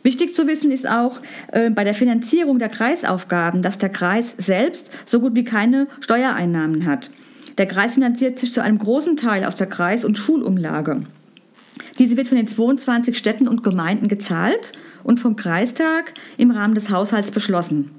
Wichtig 0.04 0.36
zu 0.36 0.48
wissen 0.48 0.70
ist 0.70 0.88
auch 0.88 1.22
äh, 1.54 1.70
bei 1.70 1.86
der 1.86 1.94
Finanzierung 1.94 2.60
der 2.60 2.70
Kreisaufgaben, 2.70 3.62
dass 3.62 3.78
der 3.78 3.90
Kreis 3.90 4.36
selbst 4.38 4.92
so 5.06 5.22
gut 5.22 5.34
wie 5.36 5.46
keine 5.46 5.88
Steuereinnahmen 6.02 6.86
hat. 6.86 7.10
Der 7.58 7.68
Kreis 7.68 7.96
finanziert 7.96 8.40
sich 8.40 8.52
zu 8.52 8.62
einem 8.62 8.78
großen 8.78 9.18
Teil 9.18 9.46
aus 9.46 9.56
der 9.56 9.68
Kreis- 9.68 10.06
und 10.06 10.18
Schulumlage. 10.18 11.02
Diese 12.00 12.18
wird 12.18 12.28
von 12.28 12.38
den 12.38 12.48
22 12.48 13.18
Städten 13.18 13.48
und 13.48 13.64
Gemeinden 13.64 14.08
gezahlt 14.08 14.72
und 15.04 15.20
vom 15.20 15.36
Kreistag 15.36 16.14
im 16.38 16.52
Rahmen 16.52 16.76
des 16.76 16.90
Haushalts 16.90 17.32
beschlossen. 17.32 17.92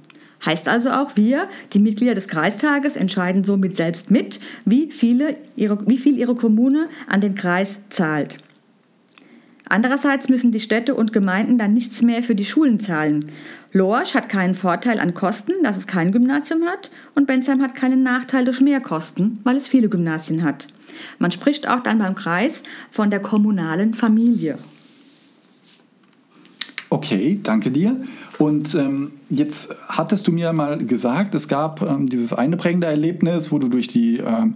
Heißt 0.45 0.69
also 0.69 0.91
auch, 0.91 1.13
wir, 1.15 1.49
die 1.73 1.79
Mitglieder 1.79 2.15
des 2.15 2.29
Kreistages, 2.29 2.97
entscheiden 2.97 3.45
somit 3.45 3.77
selbst 3.77 4.11
mit, 4.11 4.41
wie, 4.65 4.91
viele 4.91 5.37
ihre, 5.57 5.87
wie 5.89 5.97
viel 5.97 6.19
ihre 6.19 6.35
Kommune 6.35 6.89
an 7.07 7.21
den 7.21 7.35
Kreis 7.35 7.81
zahlt. 7.89 8.41
Andererseits 9.67 10.29
müssen 10.29 10.53
die 10.53 10.61
Städte 10.61 10.95
und 10.95 11.15
Gemeinden 11.15 11.57
dann 11.57 11.73
nichts 11.73 12.03
mehr 12.03 12.23
für 12.23 12.35
die 12.35 12.45
Schulen 12.45 12.81
zahlen. 12.81 13.25
Lorsch 13.77 14.15
hat 14.15 14.29
keinen 14.29 14.55
Vorteil 14.55 15.01
an 15.01 15.15
Kosten, 15.15 15.65
dass 15.65 15.77
es 15.77 15.89
kein 15.89 16.13
Gymnasium 16.13 16.63
hat. 16.63 16.93
Und 17.17 17.27
Bensheim 17.27 17.61
hat 17.61 17.75
keinen 17.75 18.05
Nachteil 18.05 18.45
durch 18.45 18.61
Mehrkosten, 18.61 19.41
weil 19.43 19.57
es 19.57 19.67
viele 19.67 19.89
Gymnasien 19.89 20.45
hat. 20.45 20.69
Man 21.19 21.33
spricht 21.33 21.69
auch 21.69 21.81
dann 21.81 21.99
beim 21.99 22.15
Kreis 22.15 22.63
von 22.93 23.11
der 23.11 23.19
kommunalen 23.19 23.95
Familie. 23.95 24.59
Okay, 26.89 27.41
danke 27.43 27.73
dir. 27.73 27.97
Und 28.39 28.77
ähm, 28.77 29.11
jetzt 29.29 29.75
hattest 29.89 30.29
du 30.29 30.33
mir 30.33 30.53
mal 30.53 30.79
gesagt, 30.79 31.35
es 31.35 31.49
gab 31.49 31.83
ähm, 31.83 32.09
dieses 32.09 32.33
eine 32.33 32.57
prägende 32.57 32.87
Erlebnis, 32.87 33.51
wo 33.51 33.59
du 33.59 33.67
durch 33.67 33.89
die 33.89 34.19
ähm, 34.19 34.55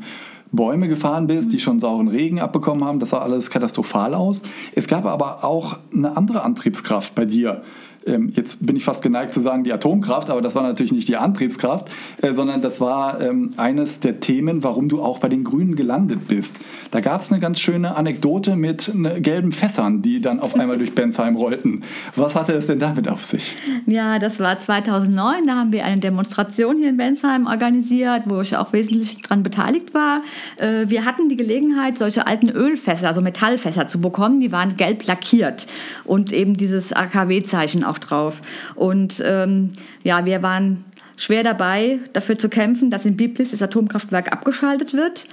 Bäume 0.52 0.86
gefahren 0.86 1.26
bist, 1.26 1.52
die 1.52 1.58
schon 1.58 1.80
sauren 1.80 2.06
Regen 2.06 2.38
abbekommen 2.38 2.84
haben. 2.84 3.00
Das 3.00 3.10
sah 3.10 3.18
alles 3.18 3.50
katastrophal 3.50 4.14
aus. 4.14 4.42
Es 4.76 4.86
gab 4.86 5.06
aber 5.06 5.42
auch 5.42 5.78
eine 5.92 6.16
andere 6.16 6.42
Antriebskraft 6.42 7.16
bei 7.16 7.24
dir 7.24 7.64
ähm, 8.06 8.32
jetzt 8.34 8.64
bin 8.66 8.76
ich 8.76 8.84
fast 8.84 9.02
geneigt 9.02 9.34
zu 9.34 9.40
sagen, 9.40 9.64
die 9.64 9.72
Atomkraft, 9.72 10.30
aber 10.30 10.42
das 10.42 10.54
war 10.54 10.62
natürlich 10.62 10.92
nicht 10.92 11.08
die 11.08 11.16
Antriebskraft, 11.16 11.88
äh, 12.22 12.34
sondern 12.34 12.62
das 12.62 12.80
war 12.80 13.20
ähm, 13.20 13.54
eines 13.56 14.00
der 14.00 14.20
Themen, 14.20 14.62
warum 14.62 14.88
du 14.88 15.02
auch 15.02 15.18
bei 15.18 15.28
den 15.28 15.44
Grünen 15.44 15.76
gelandet 15.76 16.28
bist. 16.28 16.56
Da 16.90 17.00
gab 17.00 17.20
es 17.20 17.30
eine 17.30 17.40
ganz 17.40 17.60
schöne 17.60 17.96
Anekdote 17.96 18.56
mit 18.56 18.92
ne, 18.94 19.20
gelben 19.20 19.52
Fässern, 19.52 20.02
die 20.02 20.20
dann 20.20 20.40
auf 20.40 20.54
einmal 20.54 20.78
durch 20.78 20.94
Bensheim 20.94 21.36
rollten. 21.36 21.82
Was 22.16 22.34
hatte 22.34 22.52
es 22.52 22.66
denn 22.66 22.78
damit 22.78 23.08
auf 23.08 23.24
sich? 23.24 23.56
Ja, 23.86 24.18
das 24.18 24.40
war 24.40 24.58
2009. 24.58 25.46
Da 25.46 25.56
haben 25.56 25.72
wir 25.72 25.84
eine 25.84 25.98
Demonstration 25.98 26.78
hier 26.78 26.90
in 26.90 26.96
Bensheim 26.96 27.46
organisiert, 27.46 28.22
wo 28.26 28.40
ich 28.40 28.56
auch 28.56 28.72
wesentlich 28.72 29.20
daran 29.22 29.42
beteiligt 29.42 29.94
war. 29.94 30.22
Äh, 30.56 30.88
wir 30.88 31.04
hatten 31.04 31.28
die 31.28 31.36
Gelegenheit, 31.36 31.98
solche 31.98 32.26
alten 32.26 32.48
Ölfässer, 32.48 33.08
also 33.08 33.20
Metallfässer 33.20 33.86
zu 33.86 34.00
bekommen. 34.00 34.40
Die 34.40 34.52
waren 34.52 34.76
gelb 34.76 35.06
lackiert 35.06 35.66
und 36.04 36.32
eben 36.32 36.56
dieses 36.56 36.92
AKW-Zeichen 36.92 37.84
auch 37.88 37.98
drauf. 37.98 38.40
Und 38.74 39.22
ähm, 39.24 39.70
ja, 40.04 40.24
wir 40.24 40.42
waren 40.42 40.84
schwer 41.16 41.42
dabei, 41.42 41.98
dafür 42.12 42.38
zu 42.38 42.48
kämpfen, 42.48 42.90
dass 42.90 43.04
in 43.04 43.16
Biblis 43.16 43.50
das 43.50 43.62
Atomkraftwerk 43.62 44.32
abgeschaltet 44.32 44.94
wird 44.94 45.26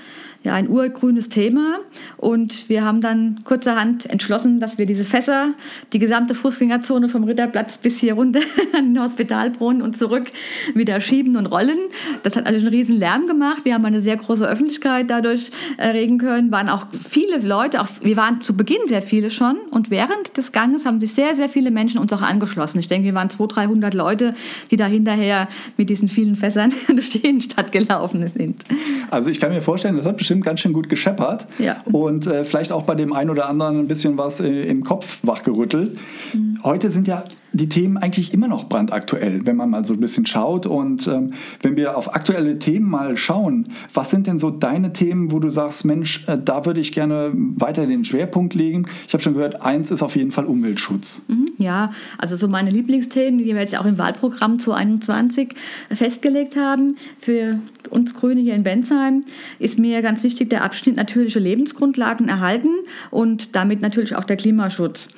ja, 0.46 0.54
ein 0.54 0.70
urgrünes 0.70 1.30
Thema. 1.30 1.80
Und 2.18 2.70
wir 2.70 2.84
haben 2.84 3.02
dann 3.02 3.42
kurzerhand 3.44 4.10
entschlossen, 4.10 4.60
dass 4.60 4.78
wir 4.78 4.86
diese 4.86 5.04
Fässer, 5.04 5.54
die 5.92 6.00
gesamte 6.00 6.36
Fußgängerzone 6.36 7.10
vom 7.10 7.24
Ritterplatz 7.24 7.78
bis 7.80 8.00
hier 8.00 8.14
runter 8.14 8.40
an 8.78 8.94
den 8.94 9.04
Hospitalbrunnen 9.04 9.82
und 9.82 9.98
zurück 9.98 10.32
wieder 10.74 11.02
schieben 11.02 11.36
und 11.36 11.48
rollen. 11.48 11.78
Das 12.24 12.36
hat 12.36 12.46
natürlich 12.46 12.66
einen 12.66 12.76
riesen 12.76 12.96
Lärm 12.96 13.28
gemacht. 13.28 13.66
Wir 13.66 13.74
haben 13.74 13.86
eine 13.86 14.00
sehr 14.00 14.16
große 14.16 14.48
Öffentlichkeit 14.48 15.10
dadurch 15.10 15.52
erregen 15.78 16.18
können. 16.18 16.52
Waren 16.52 16.70
auch 16.70 16.88
viele 16.92 17.40
Leute, 17.40 17.82
auch, 17.82 17.88
wir 18.02 18.16
waren 18.16 18.42
zu 18.42 18.56
Beginn 18.56 18.88
sehr 18.88 19.02
viele 19.02 19.30
schon. 19.32 19.58
Und 19.72 19.90
während 19.90 20.38
des 20.38 20.52
Ganges 20.52 20.86
haben 20.86 21.00
sich 21.00 21.14
sehr, 21.14 21.36
sehr 21.36 21.50
viele 21.50 21.72
Menschen 21.72 22.00
uns 22.00 22.14
auch 22.14 22.22
angeschlossen. 22.22 22.80
Ich 22.80 22.88
denke, 22.88 23.06
wir 23.06 23.14
waren 23.16 23.30
200, 23.30 23.56
300 23.56 23.94
Leute, 23.94 24.36
die 24.72 24.76
da 24.76 24.86
hinterher 24.86 25.48
mit 25.78 25.90
diesen 25.90 26.08
vielen 26.08 26.36
Fässern 26.36 26.74
durch 26.88 27.10
die 27.10 27.28
Innenstadt 27.28 27.72
gelaufen 27.72 28.28
sind. 28.28 28.64
Also 29.10 29.30
ich 29.30 29.40
kann 29.40 29.52
mir 29.52 29.62
vorstellen, 29.62 29.96
das 29.96 30.06
hat 30.06 30.18
bestimmt 30.18 30.35
bestimmt 30.36 30.46
ganz 30.46 30.60
schön 30.60 30.74
gut 30.74 30.90
gescheppert 30.90 31.48
ja. 31.60 31.82
und 31.86 32.28
äh, 32.28 32.44
vielleicht 32.44 32.72
auch 32.72 32.84
bei 32.84 32.96
dem 32.96 33.14
einen 33.14 33.30
oder 33.30 33.48
anderen 33.48 33.80
ein 33.80 33.88
bisschen 33.88 34.18
was 34.18 34.40
äh, 34.40 34.64
im 34.64 34.84
Kopf 34.84 35.20
wachgerüttelt. 35.24 35.98
Mhm. 36.34 36.60
Heute 36.64 36.90
sind 36.90 37.08
ja 37.08 37.24
die 37.54 37.70
Themen 37.70 37.96
eigentlich 37.96 38.34
immer 38.34 38.50
noch 38.50 38.68
brandaktuell, 38.68 39.46
wenn 39.46 39.56
man 39.56 39.70
mal 39.70 39.86
so 39.86 39.94
ein 39.94 40.00
bisschen 40.02 40.26
schaut. 40.26 40.66
Und 40.66 41.08
ähm, 41.08 41.32
wenn 41.62 41.78
wir 41.78 41.98
auf 41.98 42.14
aktuelle 42.14 42.60
Themen 42.60 42.90
mal 42.90 43.16
schauen, 43.16 43.68
was 43.94 44.10
sind 44.10 44.28
denn 44.28 44.40
so 44.40 44.52
deine 44.52 44.92
Themen, 44.92 45.32
wo 45.32 45.40
du 45.40 45.50
sagst, 45.50 45.86
Mensch, 45.86 46.26
äh, 46.28 46.38
da 46.44 46.66
würde 46.66 46.82
ich 46.82 46.92
gerne 46.92 47.32
weiter 47.34 47.88
den 47.88 48.04
Schwerpunkt 48.04 48.56
legen? 48.56 48.88
Ich 49.08 49.14
habe 49.14 49.24
schon 49.24 49.36
gehört, 49.36 49.62
eins 49.62 49.90
ist 49.90 50.04
auf 50.04 50.18
jeden 50.18 50.32
Fall 50.32 50.46
Umweltschutz. 50.46 51.22
Mhm, 51.28 51.52
ja, 51.58 51.92
also 52.18 52.36
so 52.36 52.50
meine 52.50 52.72
Lieblingsthemen, 52.72 53.38
die 53.38 53.46
wir 53.46 53.62
jetzt 53.62 53.78
auch 53.78 53.86
im 53.86 53.98
Wahlprogramm 53.98 54.60
2021 54.60 55.56
festgelegt 55.92 56.58
haben 56.58 56.98
für 57.22 57.60
uns 57.96 58.14
Grüne 58.14 58.42
hier 58.42 58.54
in 58.54 58.64
Bensheim, 58.64 59.24
ist 59.58 59.80
mir 59.80 60.02
ganz 60.02 60.22
wichtig 60.22 60.50
der 60.52 60.64
Abschnitt 60.64 60.98
natürliche 60.98 61.40
Lebensgrundlagen 61.40 62.28
erhalten 62.28 62.70
und 63.10 63.56
damit 63.56 63.82
natürlich 63.82 64.16
auch 64.16 64.26
der 64.26 64.38
Klimaschutz. 64.38 65.10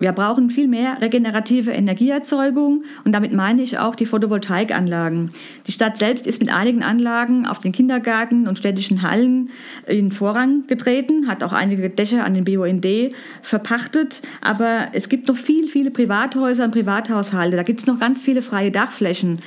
Wir 0.00 0.12
brauchen 0.12 0.48
viel 0.48 0.68
mehr 0.68 1.00
regenerative 1.00 1.72
Energieerzeugung 1.72 2.84
und 3.04 3.12
damit 3.12 3.32
meine 3.32 3.62
ich 3.62 3.78
auch 3.78 3.96
die 3.96 4.06
Photovoltaikanlagen. 4.06 5.30
Die 5.66 5.72
Stadt 5.72 5.96
selbst 5.96 6.26
ist 6.26 6.38
mit 6.38 6.54
einigen 6.54 6.84
Anlagen 6.84 7.46
auf 7.46 7.58
den 7.58 7.72
Kindergärten 7.72 8.46
und 8.46 8.58
städtischen 8.58 9.02
Hallen 9.02 9.50
in 9.86 10.12
Vorrang 10.12 10.68
getreten, 10.68 11.26
hat 11.26 11.42
auch 11.42 11.52
einige 11.52 11.90
Dächer 11.90 12.24
an 12.24 12.34
den 12.34 12.44
BUND 12.44 12.86
verpachtet, 13.42 14.22
aber 14.40 14.88
es 14.92 15.08
gibt 15.08 15.26
noch 15.26 15.36
viel, 15.36 15.66
viele 15.66 15.90
Privathäuser 15.90 16.64
und 16.64 16.70
Privathaushalte. 16.70 17.56
Da 17.56 17.64
gibt 17.64 17.80
es 17.80 17.86
noch 17.86 17.98
ganz 17.98 18.22
viele 18.22 18.42
freie 18.42 18.70
Dachflächen. 18.70 19.40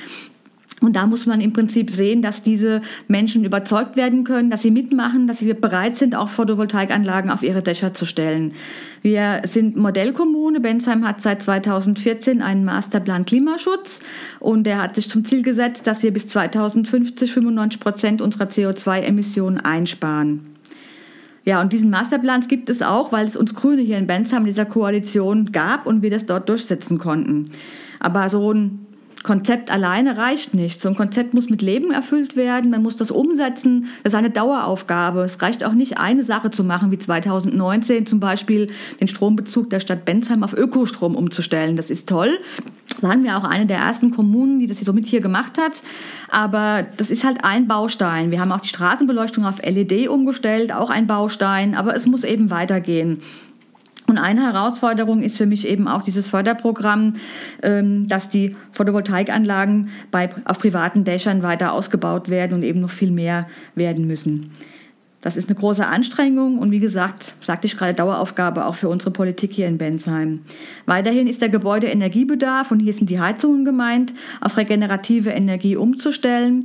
Und 0.82 0.96
da 0.96 1.06
muss 1.06 1.26
man 1.26 1.40
im 1.40 1.52
Prinzip 1.52 1.92
sehen, 1.92 2.22
dass 2.22 2.42
diese 2.42 2.82
Menschen 3.06 3.44
überzeugt 3.44 3.96
werden 3.96 4.24
können, 4.24 4.50
dass 4.50 4.62
sie 4.62 4.70
mitmachen, 4.70 5.26
dass 5.26 5.38
sie 5.38 5.52
bereit 5.54 5.96
sind, 5.96 6.16
auch 6.16 6.28
Photovoltaikanlagen 6.28 7.30
auf 7.30 7.42
ihre 7.42 7.62
Dächer 7.62 7.94
zu 7.94 8.04
stellen. 8.04 8.52
Wir 9.00 9.42
sind 9.44 9.76
Modellkommune. 9.76 10.60
Bensheim 10.60 11.06
hat 11.06 11.22
seit 11.22 11.42
2014 11.42 12.42
einen 12.42 12.64
Masterplan 12.64 13.24
Klimaschutz 13.24 14.00
und 14.40 14.64
der 14.64 14.82
hat 14.82 14.96
sich 14.96 15.08
zum 15.08 15.24
Ziel 15.24 15.42
gesetzt, 15.42 15.86
dass 15.86 16.02
wir 16.02 16.12
bis 16.12 16.28
2050 16.28 17.32
95 17.32 17.80
Prozent 17.80 18.20
unserer 18.20 18.44
CO2-Emissionen 18.44 19.58
einsparen. 19.60 20.52
Ja, 21.44 21.60
und 21.60 21.72
diesen 21.72 21.90
Masterplan 21.90 22.42
gibt 22.42 22.68
es 22.68 22.82
auch, 22.82 23.10
weil 23.10 23.26
es 23.26 23.36
uns 23.36 23.54
Grüne 23.54 23.82
hier 23.82 23.98
in 23.98 24.06
Bensheim 24.06 24.44
dieser 24.44 24.64
Koalition 24.64 25.50
gab 25.50 25.86
und 25.86 26.02
wir 26.02 26.10
das 26.10 26.26
dort 26.26 26.48
durchsetzen 26.48 26.98
konnten. 26.98 27.46
Aber 27.98 28.30
so 28.30 28.52
ein 28.52 28.86
Konzept 29.22 29.70
alleine 29.70 30.16
reicht 30.16 30.54
nicht. 30.54 30.80
So 30.80 30.88
ein 30.88 30.96
Konzept 30.96 31.34
muss 31.34 31.48
mit 31.48 31.62
Leben 31.62 31.90
erfüllt 31.90 32.36
werden, 32.36 32.70
man 32.70 32.82
muss 32.82 32.96
das 32.96 33.10
umsetzen. 33.10 33.88
Das 34.02 34.12
ist 34.12 34.18
eine 34.18 34.30
Daueraufgabe. 34.30 35.22
Es 35.22 35.40
reicht 35.42 35.64
auch 35.64 35.72
nicht, 35.72 35.98
eine 35.98 36.22
Sache 36.22 36.50
zu 36.50 36.64
machen, 36.64 36.90
wie 36.90 36.98
2019 36.98 38.06
zum 38.06 38.20
Beispiel 38.20 38.70
den 39.00 39.08
Strombezug 39.08 39.70
der 39.70 39.80
Stadt 39.80 40.04
Bensheim 40.04 40.42
auf 40.42 40.54
Ökostrom 40.54 41.14
umzustellen. 41.14 41.76
Das 41.76 41.90
ist 41.90 42.08
toll. 42.08 42.38
Waren 43.00 43.24
wir 43.24 43.36
auch 43.36 43.44
eine 43.44 43.66
der 43.66 43.78
ersten 43.78 44.10
Kommunen, 44.10 44.58
die 44.58 44.66
das 44.66 44.78
hier 44.78 44.86
so 44.86 44.92
mit 44.92 45.06
hier 45.06 45.20
gemacht 45.20 45.58
hat. 45.58 45.82
Aber 46.30 46.84
das 46.96 47.10
ist 47.10 47.24
halt 47.24 47.44
ein 47.44 47.66
Baustein. 47.66 48.30
Wir 48.30 48.40
haben 48.40 48.52
auch 48.52 48.60
die 48.60 48.68
Straßenbeleuchtung 48.68 49.44
auf 49.44 49.62
LED 49.62 50.08
umgestellt, 50.08 50.72
auch 50.72 50.90
ein 50.90 51.06
Baustein. 51.06 51.74
Aber 51.74 51.94
es 51.94 52.06
muss 52.06 52.24
eben 52.24 52.50
weitergehen. 52.50 53.22
Und 54.06 54.18
eine 54.18 54.42
Herausforderung 54.42 55.22
ist 55.22 55.36
für 55.36 55.46
mich 55.46 55.66
eben 55.66 55.88
auch 55.88 56.02
dieses 56.02 56.28
Förderprogramm, 56.28 57.16
ähm, 57.62 58.08
dass 58.08 58.28
die 58.28 58.56
Photovoltaikanlagen 58.72 59.90
bei, 60.10 60.28
auf 60.44 60.58
privaten 60.58 61.04
Dächern 61.04 61.42
weiter 61.42 61.72
ausgebaut 61.72 62.28
werden 62.28 62.54
und 62.54 62.62
eben 62.62 62.80
noch 62.80 62.90
viel 62.90 63.10
mehr 63.10 63.46
werden 63.74 64.06
müssen. 64.06 64.50
Das 65.22 65.36
ist 65.36 65.48
eine 65.48 65.58
große 65.58 65.86
Anstrengung 65.86 66.58
und 66.58 66.72
wie 66.72 66.80
gesagt, 66.80 67.36
sagte 67.40 67.68
ich 67.68 67.76
gerade, 67.76 67.94
Daueraufgabe 67.94 68.66
auch 68.66 68.74
für 68.74 68.88
unsere 68.88 69.12
Politik 69.12 69.52
hier 69.52 69.68
in 69.68 69.78
Bensheim. 69.78 70.40
Weiterhin 70.84 71.28
ist 71.28 71.40
der 71.40 71.48
Gebäudeenergiebedarf, 71.48 72.72
und 72.72 72.80
hier 72.80 72.92
sind 72.92 73.08
die 73.08 73.20
Heizungen 73.20 73.64
gemeint, 73.64 74.12
auf 74.40 74.56
regenerative 74.56 75.30
Energie 75.30 75.76
umzustellen. 75.76 76.64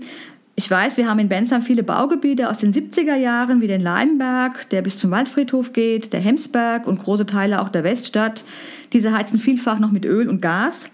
Ich 0.59 0.71
weiß, 0.71 0.97
wir 0.97 1.07
haben 1.07 1.19
in 1.19 1.29
Bensheim 1.29 1.61
viele 1.61 1.83
Baugebiete 1.83 2.49
aus 2.49 2.57
den 2.57 2.73
70er 2.73 3.15
Jahren, 3.15 3.61
wie 3.61 3.67
den 3.67 3.79
Leimenberg, 3.79 4.67
der 4.71 4.81
bis 4.81 4.97
zum 4.97 5.11
Waldfriedhof 5.11 5.71
geht, 5.71 6.13
der 6.13 6.19
Hemsberg 6.19 6.87
und 6.87 6.97
große 6.97 7.27
Teile 7.27 7.61
auch 7.61 7.69
der 7.69 7.83
Weststadt. 7.83 8.43
Diese 8.91 9.13
heizen 9.13 9.37
vielfach 9.37 9.77
noch 9.77 9.91
mit 9.91 10.03
Öl 10.03 10.27
und 10.27 10.41
Gas. 10.41 10.89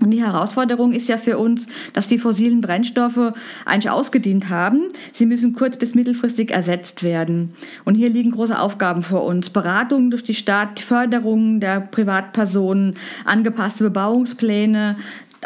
Und 0.00 0.10
die 0.10 0.22
Herausforderung 0.22 0.92
ist 0.92 1.08
ja 1.08 1.16
für 1.16 1.38
uns, 1.38 1.66
dass 1.94 2.08
die 2.08 2.18
fossilen 2.18 2.60
Brennstoffe 2.60 3.32
eigentlich 3.64 3.90
ausgedient 3.90 4.50
haben. 4.50 4.82
Sie 5.12 5.24
müssen 5.24 5.54
kurz- 5.54 5.78
bis 5.78 5.94
mittelfristig 5.94 6.50
ersetzt 6.50 7.02
werden. 7.02 7.54
Und 7.86 7.94
hier 7.94 8.10
liegen 8.10 8.32
große 8.32 8.58
Aufgaben 8.58 9.02
vor 9.02 9.24
uns. 9.24 9.48
Beratungen 9.48 10.10
durch 10.10 10.24
die 10.24 10.34
Stadt, 10.34 10.78
Förderung 10.78 11.58
der 11.60 11.80
Privatpersonen, 11.80 12.96
angepasste 13.24 13.84
Bebauungspläne, 13.84 14.96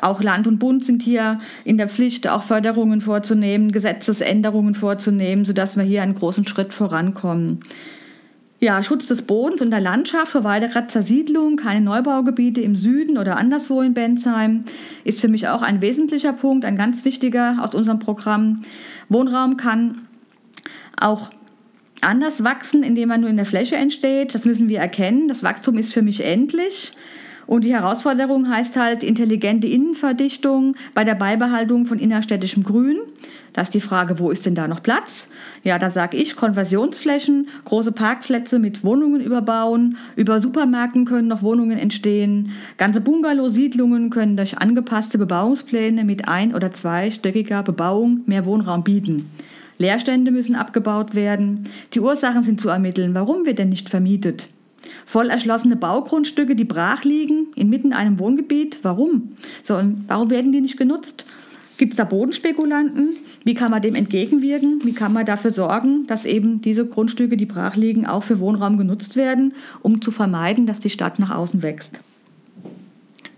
auch 0.02 0.22
Land 0.22 0.46
und 0.46 0.58
Bund 0.58 0.84
sind 0.84 1.02
hier 1.02 1.40
in 1.64 1.78
der 1.78 1.88
Pflicht, 1.88 2.28
auch 2.28 2.42
Förderungen 2.42 3.00
vorzunehmen, 3.00 3.72
Gesetzesänderungen 3.72 4.74
vorzunehmen, 4.74 5.44
sodass 5.44 5.76
wir 5.76 5.84
hier 5.84 6.02
einen 6.02 6.14
großen 6.14 6.46
Schritt 6.46 6.72
vorankommen. 6.72 7.60
Ja, 8.60 8.82
Schutz 8.82 9.06
des 9.06 9.22
Bodens 9.22 9.60
und 9.60 9.70
der 9.70 9.80
Landschaft 9.80 10.32
vor 10.32 10.44
weiterer 10.44 10.88
Zersiedlung, 10.88 11.56
keine 11.56 11.82
Neubaugebiete 11.82 12.60
im 12.60 12.74
Süden 12.74 13.18
oder 13.18 13.36
anderswo 13.36 13.82
in 13.82 13.92
Bensheim, 13.94 14.64
ist 15.04 15.20
für 15.20 15.28
mich 15.28 15.48
auch 15.48 15.60
ein 15.60 15.82
wesentlicher 15.82 16.32
Punkt, 16.32 16.64
ein 16.64 16.76
ganz 16.76 17.04
wichtiger 17.04 17.58
aus 17.60 17.74
unserem 17.74 17.98
Programm. 17.98 18.62
Wohnraum 19.08 19.56
kann 19.56 20.02
auch 20.98 21.30
anders 22.00 22.42
wachsen, 22.44 22.82
indem 22.82 23.10
er 23.10 23.18
nur 23.18 23.28
in 23.28 23.36
der 23.36 23.46
Fläche 23.46 23.76
entsteht. 23.76 24.34
Das 24.34 24.44
müssen 24.44 24.68
wir 24.68 24.78
erkennen. 24.78 25.28
Das 25.28 25.42
Wachstum 25.42 25.76
ist 25.76 25.92
für 25.92 26.02
mich 26.02 26.24
endlich. 26.24 26.94
Und 27.46 27.64
die 27.64 27.74
Herausforderung 27.74 28.48
heißt 28.48 28.76
halt 28.76 29.02
intelligente 29.02 29.66
Innenverdichtung 29.66 30.76
bei 30.94 31.04
der 31.04 31.14
Beibehaltung 31.14 31.86
von 31.86 31.98
innerstädtischem 31.98 32.64
Grün. 32.64 32.98
Da 33.52 33.62
ist 33.62 33.74
die 33.74 33.80
Frage, 33.80 34.18
wo 34.18 34.30
ist 34.30 34.46
denn 34.46 34.56
da 34.56 34.66
noch 34.66 34.82
Platz? 34.82 35.28
Ja, 35.62 35.78
da 35.78 35.90
sage 35.90 36.16
ich, 36.16 36.34
Konversionsflächen, 36.34 37.48
große 37.64 37.92
Parkplätze 37.92 38.58
mit 38.58 38.82
Wohnungen 38.82 39.20
überbauen, 39.20 39.96
über 40.16 40.40
Supermärkten 40.40 41.04
können 41.04 41.28
noch 41.28 41.42
Wohnungen 41.42 41.78
entstehen, 41.78 42.50
ganze 42.78 43.00
Bungalow-Siedlungen 43.00 44.10
können 44.10 44.36
durch 44.36 44.58
angepasste 44.58 45.18
Bebauungspläne 45.18 46.04
mit 46.04 46.26
ein- 46.26 46.54
oder 46.54 46.72
zweistöckiger 46.72 47.62
Bebauung 47.62 48.22
mehr 48.26 48.44
Wohnraum 48.44 48.82
bieten. 48.82 49.30
Leerstände 49.78 50.30
müssen 50.30 50.56
abgebaut 50.56 51.14
werden. 51.14 51.68
Die 51.92 52.00
Ursachen 52.00 52.42
sind 52.42 52.60
zu 52.60 52.68
ermitteln. 52.68 53.14
Warum 53.14 53.46
wird 53.46 53.58
denn 53.58 53.68
nicht 53.68 53.88
vermietet? 53.88 54.48
Voll 55.06 55.30
erschlossene 55.30 55.76
Baugrundstücke, 55.76 56.54
die 56.54 56.64
brach 56.64 57.04
liegen, 57.04 57.48
inmitten 57.56 57.92
einem 57.92 58.18
Wohngebiet. 58.18 58.80
Warum? 58.82 59.34
So, 59.62 59.80
warum 60.06 60.30
werden 60.30 60.52
die 60.52 60.60
nicht 60.60 60.76
genutzt? 60.76 61.26
Gibt 61.76 61.94
es 61.94 61.96
da 61.96 62.04
Bodenspekulanten? 62.04 63.16
Wie 63.44 63.54
kann 63.54 63.70
man 63.70 63.82
dem 63.82 63.96
entgegenwirken? 63.96 64.80
Wie 64.84 64.92
kann 64.92 65.12
man 65.12 65.26
dafür 65.26 65.50
sorgen, 65.50 66.06
dass 66.06 66.24
eben 66.24 66.60
diese 66.60 66.86
Grundstücke, 66.86 67.36
die 67.36 67.46
brach 67.46 67.74
liegen, 67.74 68.06
auch 68.06 68.22
für 68.22 68.38
Wohnraum 68.38 68.78
genutzt 68.78 69.16
werden, 69.16 69.54
um 69.82 70.00
zu 70.00 70.12
vermeiden, 70.12 70.66
dass 70.66 70.78
die 70.78 70.90
Stadt 70.90 71.18
nach 71.18 71.34
außen 71.34 71.62
wächst? 71.62 71.98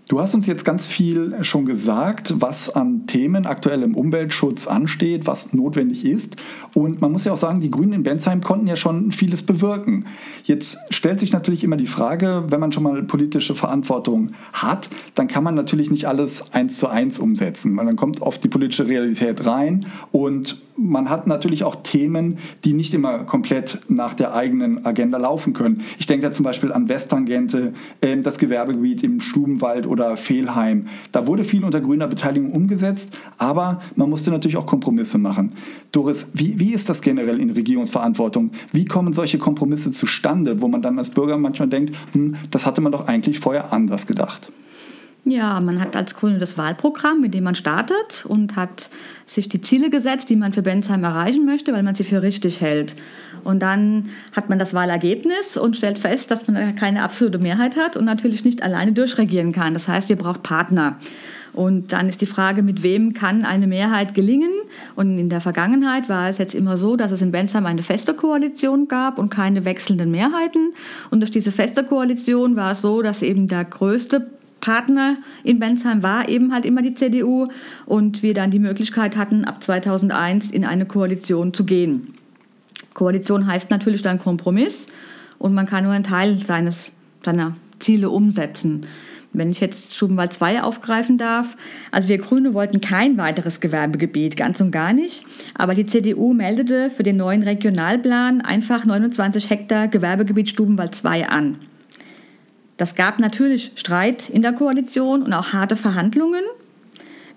Du 0.07 0.21
hast 0.21 0.33
uns 0.33 0.47
jetzt 0.47 0.63
ganz 0.63 0.87
viel 0.87 1.35
schon 1.43 1.65
gesagt, 1.65 2.35
was 2.37 2.69
an 2.69 3.07
Themen 3.07 3.45
aktuell 3.45 3.83
im 3.83 3.93
Umweltschutz 3.93 4.65
ansteht, 4.65 5.27
was 5.27 5.51
notwendig 5.51 6.05
ist. 6.05 6.37
Und 6.73 7.01
man 7.01 7.11
muss 7.11 7.25
ja 7.25 7.33
auch 7.33 7.37
sagen, 7.37 7.59
die 7.59 7.69
Grünen 7.69 7.91
in 7.91 8.03
Bensheim 8.03 8.39
konnten 8.39 8.67
ja 8.67 8.77
schon 8.77 9.11
vieles 9.11 9.43
bewirken. 9.43 10.05
Jetzt 10.45 10.77
stellt 10.91 11.19
sich 11.19 11.33
natürlich 11.33 11.65
immer 11.65 11.75
die 11.75 11.87
Frage, 11.87 12.45
wenn 12.47 12.61
man 12.61 12.71
schon 12.71 12.83
mal 12.83 13.03
politische 13.03 13.53
Verantwortung 13.53 14.31
hat, 14.53 14.89
dann 15.13 15.27
kann 15.27 15.43
man 15.43 15.55
natürlich 15.55 15.91
nicht 15.91 16.05
alles 16.05 16.53
eins 16.53 16.77
zu 16.77 16.87
eins 16.87 17.19
umsetzen, 17.19 17.75
weil 17.75 17.85
dann 17.85 17.97
kommt 17.97 18.21
oft 18.21 18.41
die 18.41 18.49
politische 18.49 18.87
Realität 18.87 19.45
rein 19.45 19.87
und 20.13 20.61
man 20.77 21.09
hat 21.09 21.27
natürlich 21.27 21.63
auch 21.63 21.77
Themen, 21.77 22.37
die 22.63 22.73
nicht 22.73 22.93
immer 22.93 23.19
komplett 23.19 23.79
nach 23.89 24.13
der 24.13 24.33
eigenen 24.33 24.85
Agenda 24.85 25.17
laufen 25.17 25.53
können. 25.53 25.83
Ich 25.97 26.05
denke 26.05 26.27
da 26.27 26.31
zum 26.31 26.43
Beispiel 26.43 26.71
an 26.71 26.87
Westtangente, 26.87 27.73
ähm, 28.01 28.21
das 28.21 28.37
Gewerbegebiet 28.37 29.03
im 29.03 29.19
Stubenwald 29.19 29.87
oder 29.87 30.15
Fehlheim. 30.17 30.87
Da 31.11 31.27
wurde 31.27 31.43
viel 31.43 31.63
unter 31.63 31.81
grüner 31.81 32.07
Beteiligung 32.07 32.51
umgesetzt, 32.51 33.09
aber 33.37 33.81
man 33.95 34.09
musste 34.09 34.29
natürlich 34.31 34.57
auch 34.57 34.67
Kompromisse 34.67 35.17
machen. 35.17 35.51
Doris, 35.91 36.29
wie, 36.33 36.59
wie 36.59 36.73
ist 36.73 36.89
das 36.89 37.01
generell 37.01 37.39
in 37.39 37.49
Regierungsverantwortung? 37.49 38.51
Wie 38.71 38.85
kommen 38.85 39.13
solche 39.13 39.39
Kompromisse 39.39 39.91
zustande, 39.91 40.61
wo 40.61 40.67
man 40.67 40.81
dann 40.81 40.99
als 40.99 41.09
Bürger 41.09 41.37
manchmal 41.37 41.69
denkt, 41.69 41.95
hm, 42.13 42.35
das 42.51 42.65
hatte 42.65 42.81
man 42.81 42.91
doch 42.91 43.07
eigentlich 43.07 43.39
vorher 43.39 43.73
anders 43.73 44.05
gedacht? 44.05 44.51
Ja, 45.29 45.59
man 45.59 45.81
hat 45.81 45.95
als 45.97 46.15
Grüne 46.15 46.39
das 46.39 46.57
Wahlprogramm, 46.57 47.19
mit 47.19 47.33
dem 47.33 47.43
man 47.43 47.55
startet 47.55 48.25
und 48.25 48.55
hat 48.55 48.89
sich 49.25 49.49
die 49.49 49.59
Ziele 49.59 49.89
gesetzt, 49.89 50.29
die 50.29 50.37
man 50.37 50.53
für 50.53 50.61
Bensheim 50.61 51.03
erreichen 51.03 51.45
möchte, 51.45 51.73
weil 51.73 51.83
man 51.83 51.95
sie 51.95 52.05
für 52.05 52.21
richtig 52.21 52.61
hält. 52.61 52.95
Und 53.43 53.61
dann 53.61 54.09
hat 54.33 54.47
man 54.47 54.57
das 54.57 54.73
Wahlergebnis 54.73 55.57
und 55.57 55.75
stellt 55.75 55.99
fest, 55.99 56.31
dass 56.31 56.47
man 56.47 56.75
keine 56.75 57.03
absolute 57.03 57.39
Mehrheit 57.39 57.75
hat 57.75 57.97
und 57.97 58.05
natürlich 58.05 58.45
nicht 58.45 58.63
alleine 58.63 58.93
durchregieren 58.93 59.51
kann. 59.51 59.73
Das 59.73 59.89
heißt, 59.89 60.07
wir 60.07 60.15
brauchen 60.15 60.43
Partner. 60.43 60.97
Und 61.51 61.91
dann 61.91 62.07
ist 62.07 62.21
die 62.21 62.25
Frage, 62.25 62.61
mit 62.61 62.83
wem 62.83 63.13
kann 63.13 63.43
eine 63.43 63.67
Mehrheit 63.67 64.13
gelingen? 64.13 64.51
Und 64.95 65.17
in 65.17 65.27
der 65.27 65.41
Vergangenheit 65.41 66.07
war 66.07 66.29
es 66.29 66.37
jetzt 66.37 66.55
immer 66.55 66.77
so, 66.77 66.95
dass 66.95 67.11
es 67.11 67.21
in 67.21 67.31
Bensheim 67.31 67.65
eine 67.65 67.83
feste 67.83 68.13
Koalition 68.13 68.87
gab 68.87 69.17
und 69.17 69.29
keine 69.29 69.65
wechselnden 69.65 70.09
Mehrheiten. 70.11 70.73
Und 71.09 71.19
durch 71.19 71.31
diese 71.31 71.51
feste 71.51 71.83
Koalition 71.83 72.55
war 72.55 72.71
es 72.71 72.81
so, 72.81 73.01
dass 73.01 73.23
eben 73.23 73.47
der 73.47 73.65
größte 73.65 74.27
Partner 74.61 75.17
in 75.43 75.59
Bensheim 75.59 76.03
war 76.03 76.27
eben 76.29 76.53
halt 76.53 76.65
immer 76.65 76.81
die 76.81 76.93
CDU 76.93 77.47
und 77.85 78.23
wir 78.23 78.33
dann 78.33 78.51
die 78.51 78.59
Möglichkeit 78.59 79.15
hatten, 79.15 79.45
ab 79.45 79.63
2001 79.63 80.51
in 80.51 80.65
eine 80.65 80.85
Koalition 80.85 81.53
zu 81.53 81.63
gehen. 81.63 82.13
Koalition 82.93 83.45
heißt 83.45 83.69
natürlich 83.69 84.01
dann 84.01 84.19
Kompromiss 84.19 84.87
und 85.37 85.53
man 85.53 85.65
kann 85.65 85.83
nur 85.83 85.93
einen 85.93 86.03
Teil 86.03 86.43
seines, 86.43 86.91
seiner 87.23 87.55
Ziele 87.79 88.09
umsetzen. 88.09 88.87
Wenn 89.33 89.51
ich 89.51 89.59
jetzt 89.59 89.95
Schubenwald 89.95 90.33
2 90.33 90.63
aufgreifen 90.63 91.17
darf, 91.17 91.57
also 91.91 92.07
wir 92.07 92.17
Grüne 92.17 92.53
wollten 92.55 92.81
kein 92.81 93.17
weiteres 93.17 93.59
Gewerbegebiet, 93.59 94.35
ganz 94.35 94.61
und 94.61 94.71
gar 94.71 94.93
nicht, 94.93 95.25
aber 95.53 95.75
die 95.75 95.85
CDU 95.85 96.33
meldete 96.33 96.89
für 96.89 97.03
den 97.03 97.17
neuen 97.17 97.43
Regionalplan 97.43 98.41
einfach 98.41 98.85
29 98.85 99.49
Hektar 99.49 99.89
Gewerbegebiet 99.89 100.49
Stubenwald 100.49 100.95
2 100.95 101.29
an. 101.29 101.57
Das 102.77 102.95
gab 102.95 103.19
natürlich 103.19 103.71
Streit 103.75 104.29
in 104.29 104.41
der 104.41 104.53
Koalition 104.53 105.23
und 105.23 105.33
auch 105.33 105.51
harte 105.51 105.75
Verhandlungen. 105.75 106.43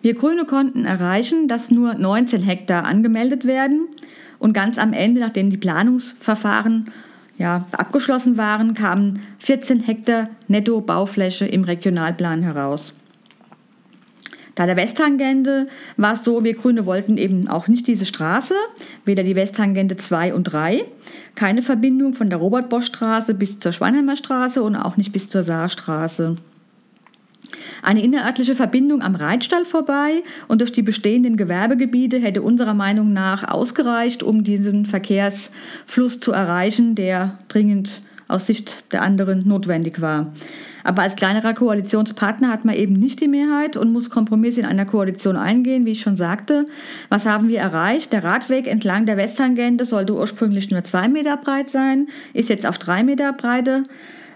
Wir 0.02 0.14
Grüne 0.14 0.44
konnten 0.44 0.84
erreichen, 0.84 1.48
dass 1.48 1.70
nur 1.70 1.94
19 1.94 2.42
Hektar 2.42 2.84
angemeldet 2.84 3.44
werden 3.44 3.88
und 4.38 4.52
ganz 4.52 4.78
am 4.78 4.92
Ende, 4.92 5.20
nachdem 5.20 5.50
die 5.50 5.56
Planungsverfahren 5.56 6.90
ja, 7.38 7.66
abgeschlossen 7.72 8.36
waren, 8.36 8.74
kamen 8.74 9.22
14 9.38 9.80
Hektar 9.80 10.28
Netto-Baufläche 10.48 11.46
im 11.46 11.64
Regionalplan 11.64 12.42
heraus. 12.42 12.94
Bei 14.54 14.66
der 14.66 14.76
Westtangente 14.76 15.66
war 15.96 16.14
es 16.14 16.24
so, 16.24 16.44
wir 16.44 16.54
Grüne 16.54 16.86
wollten 16.86 17.16
eben 17.16 17.48
auch 17.48 17.68
nicht 17.68 17.86
diese 17.86 18.04
Straße, 18.04 18.54
weder 19.04 19.22
die 19.22 19.36
Westtangente 19.36 19.96
2 19.96 20.34
und 20.34 20.44
3, 20.44 20.84
keine 21.34 21.62
Verbindung 21.62 22.14
von 22.14 22.30
der 22.30 22.38
Robert-Bosch-Straße 22.38 23.34
bis 23.34 23.58
zur 23.58 23.72
Schweinheimer 23.72 24.16
Straße 24.16 24.62
und 24.62 24.76
auch 24.76 24.96
nicht 24.96 25.12
bis 25.12 25.28
zur 25.28 25.42
Saarstraße. 25.42 26.36
Eine 27.82 28.02
innerörtliche 28.02 28.54
Verbindung 28.54 29.02
am 29.02 29.14
Reitstall 29.14 29.64
vorbei 29.64 30.22
und 30.48 30.60
durch 30.60 30.72
die 30.72 30.82
bestehenden 30.82 31.36
Gewerbegebiete 31.36 32.18
hätte 32.18 32.42
unserer 32.42 32.74
Meinung 32.74 33.12
nach 33.12 33.48
ausgereicht, 33.50 34.22
um 34.22 34.44
diesen 34.44 34.84
Verkehrsfluss 34.84 36.20
zu 36.20 36.32
erreichen, 36.32 36.94
der 36.94 37.38
dringend 37.48 38.02
aus 38.30 38.46
Sicht 38.46 38.84
der 38.92 39.02
anderen 39.02 39.46
notwendig 39.46 40.00
war. 40.00 40.32
Aber 40.84 41.02
als 41.02 41.16
kleinerer 41.16 41.54
Koalitionspartner 41.54 42.50
hat 42.50 42.64
man 42.64 42.74
eben 42.74 42.94
nicht 42.94 43.20
die 43.20 43.28
Mehrheit 43.28 43.76
und 43.76 43.92
muss 43.92 44.10
Kompromisse 44.10 44.60
in 44.60 44.66
einer 44.66 44.86
Koalition 44.86 45.36
eingehen, 45.36 45.84
wie 45.84 45.92
ich 45.92 46.00
schon 46.00 46.16
sagte. 46.16 46.66
Was 47.08 47.26
haben 47.26 47.48
wir 47.48 47.60
erreicht? 47.60 48.12
Der 48.12 48.24
Radweg 48.24 48.66
entlang 48.66 49.06
der 49.06 49.16
Westtangente 49.16 49.84
sollte 49.84 50.14
ursprünglich 50.14 50.70
nur 50.70 50.84
zwei 50.84 51.08
Meter 51.08 51.36
breit 51.36 51.70
sein, 51.70 52.08
ist 52.32 52.48
jetzt 52.48 52.66
auf 52.66 52.78
drei 52.78 53.02
Meter 53.02 53.32
Breite 53.32 53.84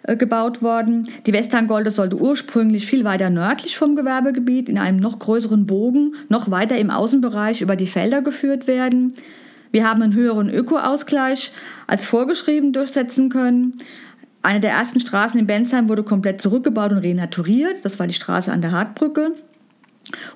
äh, 0.06 0.16
gebaut 0.16 0.60
worden. 0.60 1.08
Die 1.26 1.32
Westtangolde 1.32 1.90
sollte 1.90 2.16
ursprünglich 2.16 2.86
viel 2.86 3.04
weiter 3.04 3.30
nördlich 3.30 3.78
vom 3.78 3.96
Gewerbegebiet 3.96 4.68
in 4.68 4.78
einem 4.78 4.98
noch 4.98 5.18
größeren 5.18 5.66
Bogen, 5.66 6.14
noch 6.28 6.50
weiter 6.50 6.76
im 6.76 6.90
Außenbereich 6.90 7.62
über 7.62 7.76
die 7.76 7.86
Felder 7.86 8.20
geführt 8.20 8.66
werden. 8.66 9.12
Wir 9.74 9.88
haben 9.88 10.02
einen 10.02 10.14
höheren 10.14 10.48
Ökoausgleich 10.50 11.50
als 11.88 12.06
vorgeschrieben 12.06 12.72
durchsetzen 12.72 13.28
können. 13.28 13.74
Eine 14.40 14.60
der 14.60 14.70
ersten 14.70 15.00
Straßen 15.00 15.40
in 15.40 15.48
Bensheim 15.48 15.88
wurde 15.88 16.04
komplett 16.04 16.40
zurückgebaut 16.40 16.92
und 16.92 16.98
renaturiert. 16.98 17.84
Das 17.84 17.98
war 17.98 18.06
die 18.06 18.14
Straße 18.14 18.52
an 18.52 18.60
der 18.60 18.70
Hartbrücke. 18.70 19.32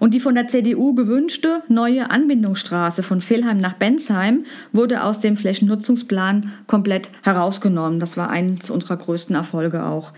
Und 0.00 0.12
die 0.12 0.18
von 0.18 0.34
der 0.34 0.48
CDU 0.48 0.92
gewünschte 0.92 1.62
neue 1.68 2.10
Anbindungsstraße 2.10 3.04
von 3.04 3.20
Vilheim 3.20 3.58
nach 3.58 3.74
Bensheim 3.74 4.42
wurde 4.72 5.04
aus 5.04 5.20
dem 5.20 5.36
Flächennutzungsplan 5.36 6.52
komplett 6.66 7.10
herausgenommen. 7.22 8.00
Das 8.00 8.16
war 8.16 8.30
eines 8.30 8.70
unserer 8.70 8.96
größten 8.96 9.36
Erfolge 9.36 9.84
auch. 9.84 10.14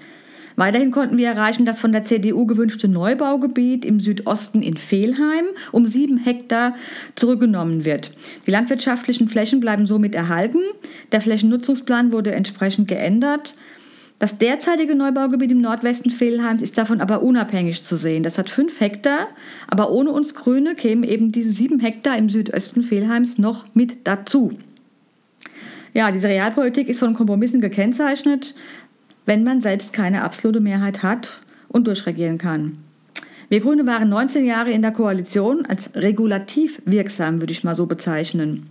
Weiterhin 0.60 0.90
konnten 0.90 1.16
wir 1.16 1.26
erreichen, 1.26 1.64
dass 1.64 1.80
von 1.80 1.90
der 1.90 2.04
CDU 2.04 2.44
gewünschte 2.44 2.86
Neubaugebiet 2.86 3.82
im 3.82 3.98
Südosten 3.98 4.60
in 4.60 4.76
Fehlheim 4.76 5.46
um 5.72 5.86
sieben 5.86 6.18
Hektar 6.18 6.74
zurückgenommen 7.14 7.86
wird. 7.86 8.12
Die 8.46 8.50
landwirtschaftlichen 8.50 9.30
Flächen 9.30 9.60
bleiben 9.60 9.86
somit 9.86 10.14
erhalten. 10.14 10.58
Der 11.12 11.22
Flächennutzungsplan 11.22 12.12
wurde 12.12 12.32
entsprechend 12.32 12.88
geändert. 12.88 13.54
Das 14.18 14.36
derzeitige 14.36 14.94
Neubaugebiet 14.94 15.50
im 15.50 15.62
Nordwesten 15.62 16.10
Fehlheims 16.10 16.62
ist 16.62 16.76
davon 16.76 17.00
aber 17.00 17.22
unabhängig 17.22 17.82
zu 17.82 17.96
sehen. 17.96 18.22
Das 18.22 18.36
hat 18.36 18.50
fünf 18.50 18.80
Hektar, 18.80 19.28
aber 19.66 19.90
ohne 19.90 20.10
uns 20.10 20.34
Grüne 20.34 20.74
kämen 20.74 21.04
eben 21.04 21.32
diese 21.32 21.52
sieben 21.52 21.80
Hektar 21.80 22.18
im 22.18 22.28
Südosten 22.28 22.82
Fehlheims 22.82 23.38
noch 23.38 23.64
mit 23.72 24.06
dazu. 24.06 24.58
Ja, 25.92 26.12
diese 26.12 26.28
Realpolitik 26.28 26.88
ist 26.88 27.00
von 27.00 27.14
Kompromissen 27.14 27.60
gekennzeichnet 27.60 28.54
wenn 29.30 29.44
man 29.44 29.60
selbst 29.60 29.92
keine 29.92 30.24
absolute 30.24 30.58
Mehrheit 30.58 31.04
hat 31.04 31.38
und 31.68 31.86
durchregieren 31.86 32.36
kann. 32.36 32.78
Wir 33.48 33.60
Grüne 33.60 33.86
waren 33.86 34.08
19 34.08 34.44
Jahre 34.44 34.72
in 34.72 34.82
der 34.82 34.90
Koalition 34.90 35.64
als 35.66 35.94
regulativ 35.94 36.82
wirksam, 36.84 37.38
würde 37.38 37.52
ich 37.52 37.62
mal 37.62 37.76
so 37.76 37.86
bezeichnen. 37.86 38.66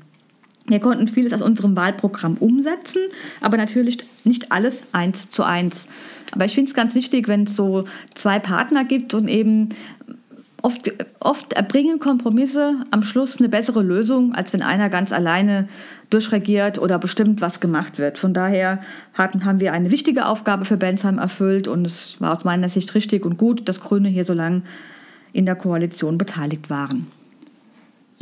Wir 0.68 0.82
konnten 0.82 1.08
vieles 1.08 1.32
aus 1.32 1.42
unserem 1.42 1.78
Wahlprogramm 1.78 2.36
umsetzen, 2.38 3.04
aber 3.40 3.56
natürlich 3.56 4.00
nicht 4.26 4.52
alles 4.52 4.84
eins 4.92 5.30
zu 5.30 5.44
eins. 5.44 5.88
Aber 6.34 6.44
ich 6.44 6.56
finde 6.56 6.68
es 6.68 6.76
ganz 6.76 6.94
wichtig, 6.94 7.30
wenn 7.30 7.44
es 7.44 7.56
so 7.56 7.86
zwei 8.14 8.38
Partner 8.38 8.84
gibt 8.84 9.14
und 9.14 9.30
eben 9.30 9.70
oft, 10.62 10.92
oft 11.20 11.54
erbringen 11.54 12.00
Kompromisse 12.00 12.84
am 12.92 13.04
Schluss 13.04 13.40
eine 13.40 13.50
bessere 13.50 13.82
Lösung, 13.82 14.34
als 14.34 14.54
wenn 14.54 14.62
einer 14.62 14.90
ganz 14.90 15.12
alleine 15.12 15.68
durchregiert 16.10 16.80
oder 16.80 17.00
bestimmt, 17.00 17.42
was 17.42 17.60
gemacht 17.60 17.98
wird. 17.98 18.18
Von 18.18 18.34
daher 18.34 18.80
hatten, 19.14 19.46
haben 19.46 19.60
wir 19.60 19.74
eine 19.74 19.92
wichtige 19.92 20.26
Aufgabe 20.26 20.66
für 20.66 20.78
Bensheim 20.78 21.18
erfüllt 21.18 21.68
und 21.68 21.86
es 21.86 22.20
war 22.20 22.32
aus 22.32 22.44
meiner 22.44 22.70
Sicht 22.70 22.96
richtig 22.96 23.26
und 23.26 23.38
gut, 23.38 23.68
dass 23.68 23.82
Grüne 23.82 24.10
hier 24.10 24.26
so 24.26 24.34
lange 24.34 24.64
in 25.34 25.46
der 25.46 25.56
Koalition 25.56 26.18
beteiligt 26.18 26.70
waren. 26.70 27.08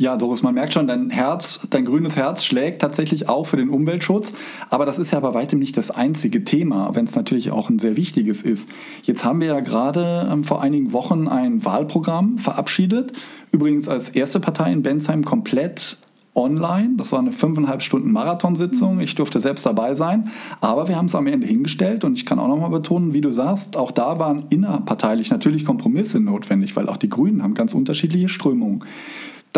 Ja, 0.00 0.16
Doris, 0.16 0.44
man 0.44 0.54
merkt 0.54 0.74
schon, 0.74 0.86
dein 0.86 1.10
Herz, 1.10 1.58
dein 1.70 1.84
grünes 1.84 2.14
Herz 2.14 2.44
schlägt 2.44 2.80
tatsächlich 2.80 3.28
auch 3.28 3.48
für 3.48 3.56
den 3.56 3.68
Umweltschutz. 3.68 4.32
Aber 4.70 4.86
das 4.86 4.96
ist 4.96 5.10
ja 5.10 5.18
bei 5.18 5.34
weitem 5.34 5.58
nicht 5.58 5.76
das 5.76 5.90
einzige 5.90 6.44
Thema, 6.44 6.94
wenn 6.94 7.04
es 7.04 7.16
natürlich 7.16 7.50
auch 7.50 7.68
ein 7.68 7.80
sehr 7.80 7.96
wichtiges 7.96 8.42
ist. 8.42 8.70
Jetzt 9.02 9.24
haben 9.24 9.40
wir 9.40 9.48
ja 9.48 9.58
gerade 9.58 10.28
ähm, 10.32 10.44
vor 10.44 10.62
einigen 10.62 10.92
Wochen 10.92 11.26
ein 11.26 11.64
Wahlprogramm 11.64 12.38
verabschiedet. 12.38 13.12
Übrigens 13.50 13.88
als 13.88 14.10
erste 14.10 14.38
Partei 14.38 14.72
in 14.72 14.84
Bensheim 14.84 15.24
komplett 15.24 15.96
online. 16.36 16.90
Das 16.96 17.10
war 17.10 17.18
eine 17.18 17.32
fünfeinhalb 17.32 17.82
Stunden 17.82 18.12
Marathonsitzung. 18.12 19.00
Ich 19.00 19.16
durfte 19.16 19.40
selbst 19.40 19.66
dabei 19.66 19.96
sein. 19.96 20.30
Aber 20.60 20.86
wir 20.86 20.94
haben 20.94 21.06
es 21.06 21.16
am 21.16 21.26
Ende 21.26 21.48
hingestellt 21.48 22.04
und 22.04 22.16
ich 22.16 22.24
kann 22.24 22.38
auch 22.38 22.46
nochmal 22.46 22.70
betonen, 22.70 23.14
wie 23.14 23.20
du 23.20 23.32
sagst, 23.32 23.76
auch 23.76 23.90
da 23.90 24.20
waren 24.20 24.44
innerparteilich 24.50 25.30
natürlich 25.30 25.64
Kompromisse 25.64 26.20
notwendig, 26.20 26.76
weil 26.76 26.88
auch 26.88 26.98
die 26.98 27.08
Grünen 27.08 27.42
haben 27.42 27.54
ganz 27.54 27.74
unterschiedliche 27.74 28.28
Strömungen. 28.28 28.84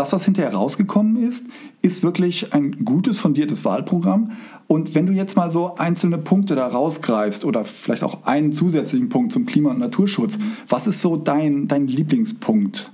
Das, 0.01 0.15
was 0.15 0.25
hinterher 0.25 0.55
rausgekommen 0.55 1.23
ist, 1.23 1.51
ist 1.83 2.03
wirklich 2.03 2.55
ein 2.55 2.87
gutes, 2.87 3.19
fundiertes 3.19 3.67
Wahlprogramm. 3.67 4.31
Und 4.67 4.95
wenn 4.95 5.05
du 5.05 5.13
jetzt 5.13 5.37
mal 5.37 5.53
so 5.53 5.75
einzelne 5.77 6.17
Punkte 6.17 6.55
da 6.55 6.69
rausgreifst 6.69 7.45
oder 7.45 7.67
vielleicht 7.67 8.03
auch 8.03 8.25
einen 8.25 8.51
zusätzlichen 8.51 9.11
Punkt 9.11 9.31
zum 9.31 9.45
Klima- 9.45 9.73
und 9.73 9.79
Naturschutz, 9.79 10.39
was 10.71 10.87
ist 10.87 11.03
so 11.03 11.19
dein, 11.19 11.69
dein 11.69 11.87
Lieblingspunkt? 11.87 12.91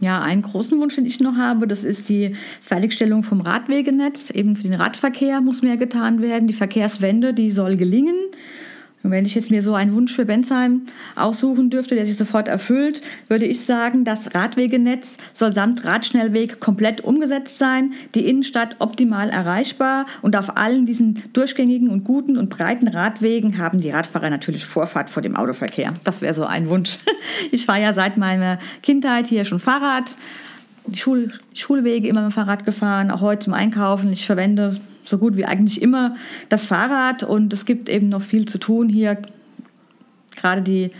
Ja, 0.00 0.20
einen 0.20 0.42
großen 0.42 0.78
Wunsch, 0.78 0.96
den 0.96 1.06
ich 1.06 1.18
noch 1.20 1.36
habe, 1.36 1.66
das 1.66 1.82
ist 1.82 2.10
die 2.10 2.34
Fertigstellung 2.60 3.22
vom 3.22 3.40
Radwegenetz. 3.40 4.28
Eben 4.28 4.54
für 4.54 4.64
den 4.64 4.74
Radverkehr 4.74 5.40
muss 5.40 5.62
mehr 5.62 5.78
getan 5.78 6.20
werden. 6.20 6.46
Die 6.46 6.52
Verkehrswende, 6.52 7.32
die 7.32 7.50
soll 7.50 7.78
gelingen. 7.78 8.16
Und 9.02 9.12
wenn 9.12 9.24
ich 9.24 9.34
jetzt 9.34 9.50
mir 9.50 9.62
so 9.62 9.74
einen 9.74 9.92
Wunsch 9.92 10.12
für 10.12 10.24
Bensheim 10.24 10.82
aussuchen 11.14 11.70
dürfte, 11.70 11.94
der 11.94 12.04
sich 12.04 12.16
sofort 12.16 12.48
erfüllt, 12.48 13.00
würde 13.28 13.46
ich 13.46 13.60
sagen, 13.60 14.04
das 14.04 14.34
Radwegenetz 14.34 15.18
soll 15.32 15.54
samt 15.54 15.84
Radschnellweg 15.84 16.60
komplett 16.60 17.02
umgesetzt 17.02 17.58
sein, 17.58 17.92
die 18.14 18.26
Innenstadt 18.28 18.76
optimal 18.80 19.30
erreichbar 19.30 20.06
und 20.20 20.36
auf 20.36 20.56
allen 20.56 20.84
diesen 20.84 21.22
durchgängigen 21.32 21.90
und 21.90 22.04
guten 22.04 22.36
und 22.36 22.50
breiten 22.50 22.88
Radwegen 22.88 23.58
haben 23.58 23.78
die 23.78 23.90
Radfahrer 23.90 24.30
natürlich 24.30 24.64
Vorfahrt 24.64 25.10
vor 25.10 25.22
dem 25.22 25.36
Autoverkehr. 25.36 25.94
Das 26.04 26.20
wäre 26.20 26.34
so 26.34 26.44
ein 26.44 26.68
Wunsch. 26.68 26.98
Ich 27.50 27.66
fahre 27.66 27.80
ja 27.80 27.94
seit 27.94 28.16
meiner 28.16 28.58
Kindheit 28.82 29.26
hier 29.26 29.44
schon 29.44 29.58
Fahrrad, 29.60 30.16
die 30.86 30.98
Schul 30.98 31.32
Schulwege 31.54 32.08
immer 32.08 32.22
mit 32.22 32.32
dem 32.32 32.34
Fahrrad 32.34 32.64
gefahren, 32.64 33.10
auch 33.10 33.20
heute 33.20 33.44
zum 33.44 33.54
Einkaufen. 33.54 34.12
Ich 34.12 34.26
verwende 34.26 34.78
so 35.08 35.18
gut 35.18 35.36
wie 35.36 35.44
eigentlich 35.44 35.82
immer 35.82 36.16
das 36.48 36.64
Fahrrad 36.64 37.22
und 37.22 37.52
es 37.52 37.64
gibt 37.64 37.88
eben 37.88 38.08
noch 38.08 38.22
viel 38.22 38.46
zu 38.46 38.58
tun 38.58 38.88
hier. 38.88 39.20
Gerade 40.36 40.62
die, 40.62 40.90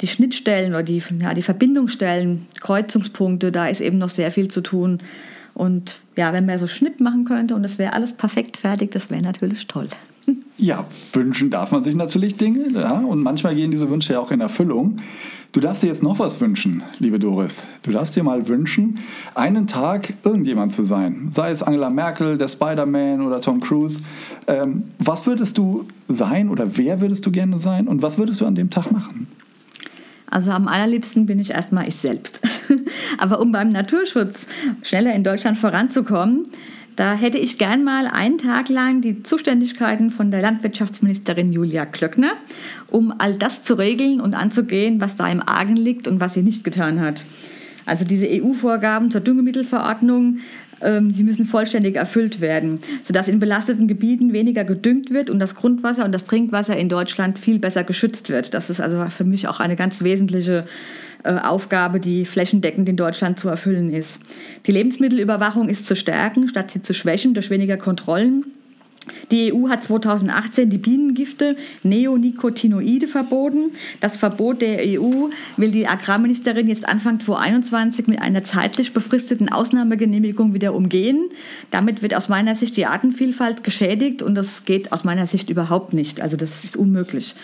die 0.00 0.06
Schnittstellen 0.06 0.72
oder 0.72 0.82
die, 0.82 1.02
ja, 1.20 1.34
die 1.34 1.42
Verbindungsstellen, 1.42 2.46
Kreuzungspunkte, 2.60 3.50
da 3.50 3.66
ist 3.66 3.80
eben 3.80 3.98
noch 3.98 4.10
sehr 4.10 4.30
viel 4.30 4.48
zu 4.48 4.60
tun. 4.60 4.98
Und 5.54 5.96
ja, 6.16 6.32
wenn 6.32 6.46
man 6.46 6.58
so 6.58 6.68
Schnitt 6.68 7.00
machen 7.00 7.24
könnte 7.24 7.54
und 7.54 7.64
es 7.64 7.78
wäre 7.78 7.92
alles 7.92 8.12
perfekt 8.12 8.56
fertig, 8.56 8.92
das 8.92 9.10
wäre 9.10 9.22
natürlich 9.22 9.66
toll. 9.66 9.88
Ja, 10.58 10.84
wünschen 11.12 11.50
darf 11.50 11.70
man 11.70 11.84
sich 11.84 11.94
natürlich 11.94 12.36
Dinge 12.36 12.70
ja, 12.72 12.98
und 12.98 13.22
manchmal 13.22 13.54
gehen 13.54 13.70
diese 13.70 13.88
Wünsche 13.90 14.14
ja 14.14 14.20
auch 14.20 14.32
in 14.32 14.40
Erfüllung. 14.40 14.96
Du 15.52 15.60
darfst 15.60 15.84
dir 15.84 15.86
jetzt 15.86 16.02
noch 16.02 16.18
was 16.18 16.40
wünschen, 16.40 16.82
liebe 16.98 17.18
Doris. 17.20 17.64
Du 17.82 17.92
darfst 17.92 18.16
dir 18.16 18.24
mal 18.24 18.48
wünschen, 18.48 18.98
einen 19.36 19.68
Tag 19.68 20.12
irgendjemand 20.24 20.72
zu 20.72 20.82
sein. 20.82 21.28
Sei 21.30 21.50
es 21.50 21.62
Angela 21.62 21.90
Merkel, 21.90 22.36
der 22.36 22.48
Spider-Man 22.48 23.22
oder 23.22 23.40
Tom 23.40 23.60
Cruise. 23.60 24.00
Ähm, 24.46 24.84
was 24.98 25.26
würdest 25.26 25.56
du 25.56 25.86
sein 26.08 26.50
oder 26.50 26.76
wer 26.76 27.00
würdest 27.00 27.24
du 27.24 27.30
gerne 27.30 27.56
sein 27.56 27.86
und 27.86 28.02
was 28.02 28.18
würdest 28.18 28.40
du 28.40 28.46
an 28.46 28.56
dem 28.56 28.68
Tag 28.68 28.90
machen? 28.90 29.28
Also 30.30 30.50
am 30.50 30.68
allerliebsten 30.68 31.24
bin 31.24 31.38
ich 31.38 31.52
erstmal 31.52 31.88
ich 31.88 31.96
selbst. 31.96 32.40
Aber 33.18 33.40
um 33.40 33.52
beim 33.52 33.68
Naturschutz 33.68 34.48
schneller 34.82 35.14
in 35.14 35.24
Deutschland 35.24 35.56
voranzukommen, 35.56 36.42
da 36.98 37.14
hätte 37.14 37.38
ich 37.38 37.58
gern 37.58 37.84
mal 37.84 38.08
einen 38.08 38.38
Tag 38.38 38.68
lang 38.68 39.00
die 39.02 39.22
Zuständigkeiten 39.22 40.10
von 40.10 40.32
der 40.32 40.42
Landwirtschaftsministerin 40.42 41.52
Julia 41.52 41.86
Klöckner, 41.86 42.32
um 42.88 43.14
all 43.16 43.34
das 43.34 43.62
zu 43.62 43.74
regeln 43.74 44.20
und 44.20 44.34
anzugehen, 44.34 45.00
was 45.00 45.14
da 45.14 45.28
im 45.28 45.40
Argen 45.40 45.76
liegt 45.76 46.08
und 46.08 46.18
was 46.18 46.34
sie 46.34 46.42
nicht 46.42 46.64
getan 46.64 47.00
hat. 47.00 47.24
Also 47.86 48.04
diese 48.04 48.26
EU-Vorgaben 48.28 49.12
zur 49.12 49.20
Düngemittelverordnung, 49.20 50.38
ähm, 50.80 51.12
die 51.12 51.22
müssen 51.22 51.46
vollständig 51.46 51.94
erfüllt 51.94 52.40
werden, 52.40 52.80
sodass 53.04 53.28
in 53.28 53.38
belasteten 53.38 53.86
Gebieten 53.86 54.32
weniger 54.32 54.64
gedüngt 54.64 55.10
wird 55.10 55.30
und 55.30 55.38
das 55.38 55.54
Grundwasser 55.54 56.04
und 56.04 56.10
das 56.10 56.24
Trinkwasser 56.24 56.76
in 56.76 56.88
Deutschland 56.88 57.38
viel 57.38 57.60
besser 57.60 57.84
geschützt 57.84 58.28
wird. 58.28 58.54
Das 58.54 58.70
ist 58.70 58.80
also 58.80 59.06
für 59.06 59.24
mich 59.24 59.46
auch 59.46 59.60
eine 59.60 59.76
ganz 59.76 60.02
wesentliche 60.02 60.64
äh, 60.64 61.07
Aufgabe, 61.24 62.00
die 62.00 62.24
flächendeckend 62.24 62.88
in 62.88 62.96
Deutschland 62.96 63.38
zu 63.38 63.48
erfüllen 63.48 63.92
ist. 63.92 64.22
Die 64.66 64.72
Lebensmittelüberwachung 64.72 65.68
ist 65.68 65.86
zu 65.86 65.96
stärken, 65.96 66.48
statt 66.48 66.70
sie 66.70 66.82
zu 66.82 66.94
schwächen 66.94 67.34
durch 67.34 67.50
weniger 67.50 67.76
Kontrollen. 67.76 68.44
Die 69.30 69.52
EU 69.52 69.68
hat 69.68 69.82
2018 69.82 70.70
die 70.70 70.78
Bienengifte 70.78 71.56
Neonicotinoide 71.82 73.06
verboten. 73.06 73.72
Das 74.00 74.16
Verbot 74.16 74.62
der 74.62 74.80
EU 74.80 75.28
will 75.56 75.70
die 75.70 75.86
Agrarministerin 75.86 76.68
jetzt 76.68 76.88
Anfang 76.88 77.20
2021 77.20 78.06
mit 78.06 78.20
einer 78.20 78.44
zeitlich 78.44 78.92
befristeten 78.92 79.48
Ausnahmegenehmigung 79.48 80.54
wieder 80.54 80.74
umgehen. 80.74 81.28
Damit 81.70 82.02
wird 82.02 82.14
aus 82.14 82.28
meiner 82.28 82.54
Sicht 82.54 82.76
die 82.76 82.86
Artenvielfalt 82.86 83.64
geschädigt 83.64 84.22
und 84.22 84.34
das 84.34 84.64
geht 84.64 84.92
aus 84.92 85.04
meiner 85.04 85.26
Sicht 85.26 85.50
überhaupt 85.50 85.92
nicht. 85.92 86.20
Also 86.20 86.36
das 86.36 86.64
ist 86.64 86.76
unmöglich. 86.76 87.34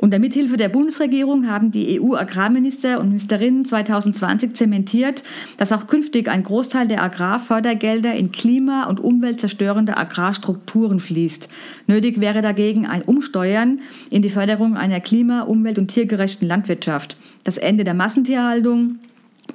Unter 0.00 0.18
Mithilfe 0.18 0.56
der 0.56 0.70
Bundesregierung 0.70 1.46
haben 1.46 1.72
die 1.72 2.00
EU-Agrarminister 2.00 3.00
und 3.00 3.08
Ministerinnen 3.08 3.66
2020 3.66 4.54
zementiert, 4.54 5.22
dass 5.58 5.72
auch 5.72 5.88
künftig 5.88 6.26
ein 6.26 6.42
Großteil 6.42 6.88
der 6.88 7.02
Agrarfördergelder 7.02 8.14
in 8.14 8.32
klima- 8.32 8.84
und 8.84 8.98
umweltzerstörende 8.98 9.98
Agrarstrukturen 9.98 11.00
fließt. 11.00 11.50
Nötig 11.86 12.18
wäre 12.18 12.40
dagegen 12.40 12.86
ein 12.86 13.02
Umsteuern 13.02 13.80
in 14.08 14.22
die 14.22 14.30
Förderung 14.30 14.74
einer 14.74 15.00
klima-, 15.00 15.42
umwelt- 15.42 15.78
und 15.78 15.88
tiergerechten 15.88 16.48
Landwirtschaft. 16.48 17.18
Das 17.44 17.58
Ende 17.58 17.84
der 17.84 17.94
Massentierhaltung, 17.94 19.00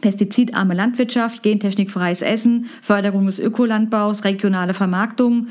Pestizidarme 0.02 0.74
Landwirtschaft, 0.74 1.44
gentechnikfreies 1.44 2.22
Essen, 2.22 2.68
Förderung 2.82 3.26
des 3.26 3.40
Ökolandbaus, 3.40 4.24
regionale 4.24 4.74
Vermarktung. 4.74 5.48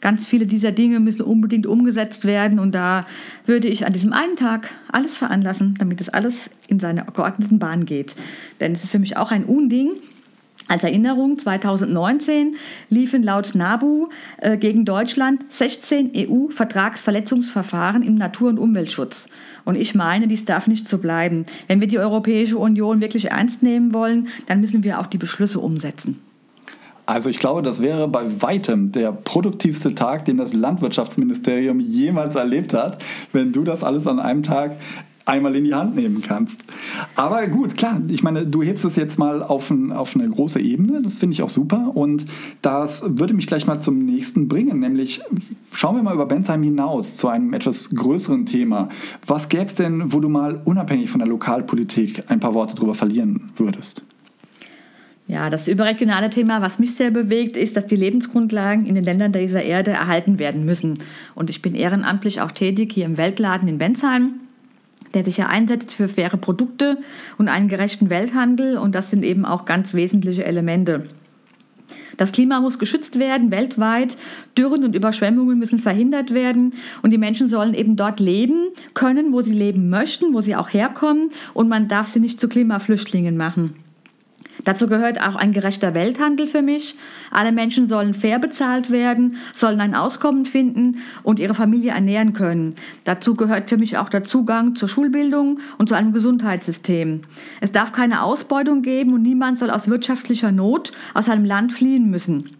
Ganz 0.00 0.26
viele 0.26 0.46
dieser 0.46 0.72
Dinge 0.72 1.00
müssen 1.00 1.22
unbedingt 1.22 1.66
umgesetzt 1.66 2.24
werden 2.24 2.58
und 2.58 2.74
da 2.74 3.06
würde 3.46 3.68
ich 3.68 3.86
an 3.86 3.92
diesem 3.92 4.12
einen 4.12 4.36
Tag 4.36 4.68
alles 4.92 5.16
veranlassen, 5.16 5.76
damit 5.78 6.00
es 6.00 6.08
alles 6.10 6.50
in 6.68 6.78
seine 6.78 7.06
geordneten 7.14 7.58
Bahn 7.58 7.86
geht. 7.86 8.14
Denn 8.60 8.72
es 8.72 8.84
ist 8.84 8.92
für 8.92 8.98
mich 8.98 9.16
auch 9.16 9.30
ein 9.30 9.44
Unding, 9.44 9.92
als 10.66 10.82
Erinnerung, 10.82 11.38
2019 11.38 12.56
liefen 12.88 13.22
laut 13.22 13.54
NABU 13.54 14.08
äh, 14.38 14.56
gegen 14.56 14.86
Deutschland 14.86 15.44
16 15.50 16.12
EU-Vertragsverletzungsverfahren 16.16 18.02
im 18.02 18.14
Natur- 18.14 18.48
und 18.48 18.58
Umweltschutz. 18.58 19.28
Und 19.64 19.76
ich 19.76 19.94
meine, 19.94 20.26
dies 20.26 20.46
darf 20.46 20.66
nicht 20.66 20.88
so 20.88 20.98
bleiben. 20.98 21.44
Wenn 21.66 21.80
wir 21.80 21.88
die 21.88 21.98
Europäische 21.98 22.56
Union 22.56 23.02
wirklich 23.02 23.30
ernst 23.30 23.62
nehmen 23.62 23.92
wollen, 23.92 24.28
dann 24.46 24.60
müssen 24.60 24.84
wir 24.84 25.00
auch 25.00 25.06
die 25.06 25.18
Beschlüsse 25.18 25.60
umsetzen. 25.60 26.20
Also 27.06 27.28
ich 27.28 27.38
glaube, 27.38 27.60
das 27.60 27.82
wäre 27.82 28.08
bei 28.08 28.24
weitem 28.40 28.90
der 28.90 29.12
produktivste 29.12 29.94
Tag, 29.94 30.24
den 30.24 30.38
das 30.38 30.54
Landwirtschaftsministerium 30.54 31.78
jemals 31.78 32.34
erlebt 32.34 32.72
hat, 32.72 33.04
wenn 33.32 33.52
du 33.52 33.62
das 33.62 33.84
alles 33.84 34.06
an 34.06 34.18
einem 34.18 34.42
Tag 34.42 34.78
einmal 35.26 35.56
in 35.56 35.64
die 35.64 35.74
Hand 35.74 35.94
nehmen 35.96 36.22
kannst. 36.22 36.64
Aber 37.16 37.46
gut, 37.46 37.76
klar, 37.76 38.00
ich 38.08 38.22
meine, 38.22 38.46
du 38.46 38.62
hebst 38.62 38.84
es 38.84 38.96
jetzt 38.96 39.18
mal 39.18 39.42
auf, 39.42 39.70
ein, 39.70 39.92
auf 39.92 40.14
eine 40.14 40.28
große 40.28 40.60
Ebene, 40.60 41.00
das 41.02 41.18
finde 41.18 41.34
ich 41.34 41.42
auch 41.42 41.48
super 41.48 41.92
und 41.94 42.26
das 42.62 43.04
würde 43.06 43.32
mich 43.32 43.46
gleich 43.46 43.66
mal 43.66 43.80
zum 43.80 44.04
nächsten 44.04 44.48
bringen, 44.48 44.80
nämlich 44.80 45.22
schauen 45.72 45.96
wir 45.96 46.02
mal 46.02 46.14
über 46.14 46.26
Bensheim 46.26 46.62
hinaus 46.62 47.16
zu 47.16 47.28
einem 47.28 47.54
etwas 47.54 47.90
größeren 47.90 48.44
Thema. 48.44 48.90
Was 49.26 49.48
gäbe 49.48 49.64
es 49.64 49.74
denn, 49.74 50.12
wo 50.12 50.20
du 50.20 50.28
mal 50.28 50.60
unabhängig 50.64 51.10
von 51.10 51.20
der 51.20 51.28
Lokalpolitik 51.28 52.24
ein 52.28 52.40
paar 52.40 52.54
Worte 52.54 52.74
drüber 52.74 52.94
verlieren 52.94 53.50
würdest? 53.56 54.02
Ja, 55.26 55.48
das 55.48 55.68
überregionale 55.68 56.28
Thema, 56.28 56.60
was 56.60 56.78
mich 56.78 56.94
sehr 56.94 57.10
bewegt, 57.10 57.56
ist, 57.56 57.78
dass 57.78 57.86
die 57.86 57.96
Lebensgrundlagen 57.96 58.84
in 58.84 58.94
den 58.94 59.04
Ländern 59.04 59.32
dieser 59.32 59.62
Erde 59.62 59.92
erhalten 59.92 60.38
werden 60.38 60.66
müssen. 60.66 60.98
Und 61.34 61.48
ich 61.48 61.62
bin 61.62 61.74
ehrenamtlich 61.74 62.42
auch 62.42 62.52
tätig 62.52 62.92
hier 62.92 63.06
im 63.06 63.16
Weltladen 63.16 63.66
in 63.66 63.78
Bensheim 63.78 64.40
der 65.14 65.24
sich 65.24 65.36
ja 65.36 65.46
einsetzt 65.46 65.94
für 65.94 66.08
faire 66.08 66.36
Produkte 66.36 66.98
und 67.38 67.48
einen 67.48 67.68
gerechten 67.68 68.10
Welthandel. 68.10 68.76
Und 68.78 68.94
das 68.94 69.10
sind 69.10 69.24
eben 69.24 69.44
auch 69.44 69.64
ganz 69.64 69.94
wesentliche 69.94 70.44
Elemente. 70.44 71.06
Das 72.16 72.32
Klima 72.32 72.60
muss 72.60 72.78
geschützt 72.78 73.18
werden 73.18 73.50
weltweit. 73.50 74.16
Dürren 74.56 74.84
und 74.84 74.94
Überschwemmungen 74.94 75.58
müssen 75.58 75.78
verhindert 75.78 76.32
werden. 76.32 76.72
Und 77.02 77.10
die 77.10 77.18
Menschen 77.18 77.46
sollen 77.46 77.74
eben 77.74 77.96
dort 77.96 78.20
leben 78.20 78.68
können, 78.94 79.32
wo 79.32 79.40
sie 79.40 79.52
leben 79.52 79.88
möchten, 79.88 80.32
wo 80.34 80.40
sie 80.40 80.56
auch 80.56 80.72
herkommen. 80.72 81.30
Und 81.54 81.68
man 81.68 81.88
darf 81.88 82.08
sie 82.08 82.20
nicht 82.20 82.38
zu 82.38 82.48
Klimaflüchtlingen 82.48 83.36
machen. 83.36 83.74
Dazu 84.62 84.86
gehört 84.86 85.20
auch 85.20 85.34
ein 85.34 85.52
gerechter 85.52 85.94
Welthandel 85.94 86.46
für 86.46 86.62
mich. 86.62 86.96
Alle 87.30 87.50
Menschen 87.50 87.88
sollen 87.88 88.14
fair 88.14 88.38
bezahlt 88.38 88.90
werden, 88.90 89.36
sollen 89.52 89.80
ein 89.80 89.94
Auskommen 89.94 90.46
finden 90.46 90.98
und 91.22 91.40
ihre 91.40 91.54
Familie 91.54 91.92
ernähren 91.92 92.32
können. 92.32 92.74
Dazu 93.02 93.34
gehört 93.34 93.68
für 93.68 93.76
mich 93.76 93.98
auch 93.98 94.08
der 94.08 94.22
Zugang 94.22 94.76
zur 94.76 94.88
Schulbildung 94.88 95.58
und 95.78 95.88
zu 95.88 95.94
einem 95.94 96.12
Gesundheitssystem. 96.12 97.22
Es 97.60 97.72
darf 97.72 97.92
keine 97.92 98.22
Ausbeutung 98.22 98.82
geben 98.82 99.12
und 99.14 99.22
niemand 99.22 99.58
soll 99.58 99.70
aus 99.70 99.88
wirtschaftlicher 99.88 100.52
Not 100.52 100.92
aus 101.14 101.26
seinem 101.26 101.44
Land 101.44 101.72
fliehen 101.72 102.08
müssen. 102.08 102.50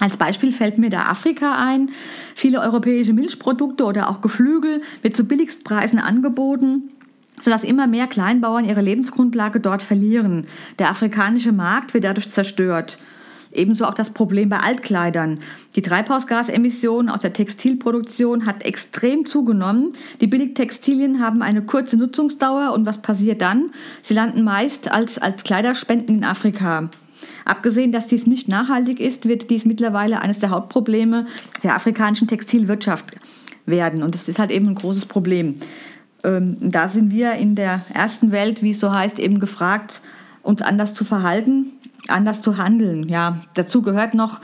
Als 0.00 0.16
Beispiel 0.16 0.52
fällt 0.52 0.78
mir 0.78 0.90
da 0.90 1.06
Afrika 1.06 1.56
ein. 1.56 1.90
Viele 2.36 2.60
europäische 2.60 3.12
Milchprodukte 3.12 3.84
oder 3.84 4.08
auch 4.08 4.20
Geflügel 4.20 4.80
wird 5.02 5.16
zu 5.16 5.24
Billigstpreisen 5.24 5.98
angeboten 5.98 6.90
sodass 7.40 7.64
immer 7.64 7.86
mehr 7.86 8.06
Kleinbauern 8.06 8.64
ihre 8.64 8.80
Lebensgrundlage 8.80 9.60
dort 9.60 9.82
verlieren. 9.82 10.46
Der 10.78 10.90
afrikanische 10.90 11.52
Markt 11.52 11.94
wird 11.94 12.04
dadurch 12.04 12.30
zerstört. 12.30 12.98
Ebenso 13.50 13.86
auch 13.86 13.94
das 13.94 14.10
Problem 14.10 14.48
bei 14.48 14.58
Altkleidern. 14.60 15.40
Die 15.74 15.82
Treibhausgasemissionen 15.82 17.08
aus 17.08 17.20
der 17.20 17.32
Textilproduktion 17.32 18.46
hat 18.46 18.62
extrem 18.62 19.24
zugenommen. 19.24 19.94
Die 20.20 20.26
Billigtextilien 20.26 21.20
haben 21.20 21.42
eine 21.42 21.62
kurze 21.62 21.96
Nutzungsdauer 21.96 22.72
und 22.74 22.84
was 22.84 22.98
passiert 22.98 23.40
dann? 23.40 23.70
Sie 24.02 24.14
landen 24.14 24.42
meist 24.42 24.90
als, 24.92 25.18
als 25.18 25.44
Kleiderspenden 25.44 26.18
in 26.18 26.24
Afrika. 26.24 26.90
Abgesehen, 27.44 27.92
dass 27.92 28.06
dies 28.06 28.26
nicht 28.26 28.48
nachhaltig 28.48 29.00
ist, 29.00 29.26
wird 29.26 29.48
dies 29.48 29.64
mittlerweile 29.64 30.20
eines 30.20 30.38
der 30.38 30.50
Hauptprobleme 30.50 31.26
der 31.62 31.74
afrikanischen 31.74 32.28
Textilwirtschaft 32.28 33.16
werden. 33.64 34.02
Und 34.02 34.14
das 34.14 34.28
ist 34.28 34.38
halt 34.38 34.50
eben 34.50 34.68
ein 34.68 34.74
großes 34.74 35.06
Problem 35.06 35.56
ähm, 36.28 36.56
da 36.60 36.88
sind 36.88 37.10
wir 37.10 37.32
in 37.34 37.54
der 37.54 37.82
ersten 37.92 38.30
Welt, 38.32 38.62
wie 38.62 38.70
es 38.70 38.80
so 38.80 38.92
heißt, 38.92 39.18
eben 39.18 39.40
gefragt, 39.40 40.02
uns 40.42 40.62
anders 40.62 40.94
zu 40.94 41.04
verhalten, 41.04 41.66
anders 42.08 42.42
zu 42.42 42.58
handeln. 42.58 43.08
Ja, 43.08 43.38
dazu 43.54 43.82
gehört 43.82 44.14
noch, 44.14 44.40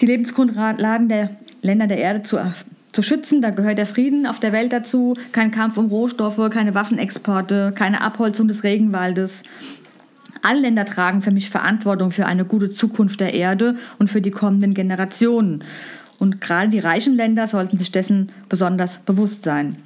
die 0.00 0.06
Lebensgrundlagen 0.06 1.08
der 1.08 1.30
Länder 1.62 1.86
der 1.86 1.98
Erde 1.98 2.22
zu, 2.22 2.38
zu 2.92 3.02
schützen. 3.02 3.42
Da 3.42 3.50
gehört 3.50 3.78
der 3.78 3.86
Frieden 3.86 4.26
auf 4.26 4.38
der 4.38 4.52
Welt 4.52 4.72
dazu, 4.72 5.14
kein 5.32 5.50
Kampf 5.50 5.76
um 5.76 5.86
Rohstoffe, 5.86 6.40
keine 6.50 6.74
Waffenexporte, 6.74 7.72
keine 7.74 8.00
Abholzung 8.00 8.46
des 8.46 8.62
Regenwaldes. 8.62 9.42
Alle 10.42 10.60
Länder 10.60 10.84
tragen 10.84 11.22
für 11.22 11.32
mich 11.32 11.50
Verantwortung 11.50 12.12
für 12.12 12.26
eine 12.26 12.44
gute 12.44 12.70
Zukunft 12.70 13.18
der 13.20 13.34
Erde 13.34 13.76
und 13.98 14.08
für 14.08 14.20
die 14.20 14.30
kommenden 14.30 14.72
Generationen. 14.72 15.64
Und 16.20 16.40
gerade 16.40 16.68
die 16.68 16.78
reichen 16.78 17.16
Länder 17.16 17.46
sollten 17.48 17.78
sich 17.78 17.90
dessen 17.90 18.30
besonders 18.48 18.98
bewusst 18.98 19.42
sein. 19.42 19.76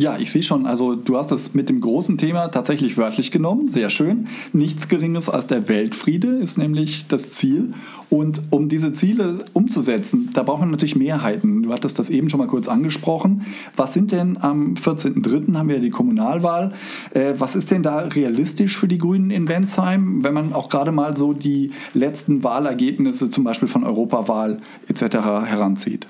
Ja, 0.00 0.16
ich 0.16 0.30
sehe 0.30 0.42
schon, 0.42 0.64
also 0.64 0.94
du 0.94 1.18
hast 1.18 1.30
es 1.30 1.52
mit 1.52 1.68
dem 1.68 1.82
großen 1.82 2.16
Thema 2.16 2.48
tatsächlich 2.48 2.96
wörtlich 2.96 3.30
genommen, 3.30 3.68
sehr 3.68 3.90
schön. 3.90 4.28
Nichts 4.54 4.88
Geringes 4.88 5.28
als 5.28 5.46
der 5.46 5.68
Weltfriede 5.68 6.28
ist 6.28 6.56
nämlich 6.56 7.06
das 7.08 7.32
Ziel. 7.32 7.74
Und 8.08 8.40
um 8.48 8.70
diese 8.70 8.94
Ziele 8.94 9.44
umzusetzen, 9.52 10.30
da 10.32 10.42
braucht 10.42 10.60
man 10.60 10.70
natürlich 10.70 10.96
Mehrheiten. 10.96 11.64
Du 11.64 11.72
hattest 11.74 11.98
das 11.98 12.08
eben 12.08 12.30
schon 12.30 12.38
mal 12.38 12.46
kurz 12.46 12.66
angesprochen. 12.66 13.44
Was 13.76 13.92
sind 13.92 14.10
denn 14.10 14.38
am 14.40 14.72
14.03. 14.72 15.54
haben 15.54 15.68
wir 15.68 15.80
die 15.80 15.90
Kommunalwahl. 15.90 16.72
Äh, 17.12 17.34
was 17.36 17.54
ist 17.54 17.70
denn 17.70 17.82
da 17.82 17.98
realistisch 17.98 18.78
für 18.78 18.88
die 18.88 18.96
Grünen 18.96 19.30
in 19.30 19.44
Bensheim, 19.44 20.24
wenn 20.24 20.32
man 20.32 20.54
auch 20.54 20.70
gerade 20.70 20.92
mal 20.92 21.14
so 21.14 21.34
die 21.34 21.72
letzten 21.92 22.42
Wahlergebnisse 22.42 23.28
zum 23.28 23.44
Beispiel 23.44 23.68
von 23.68 23.84
Europawahl 23.84 24.62
etc. 24.88 25.02
heranzieht? 25.44 26.06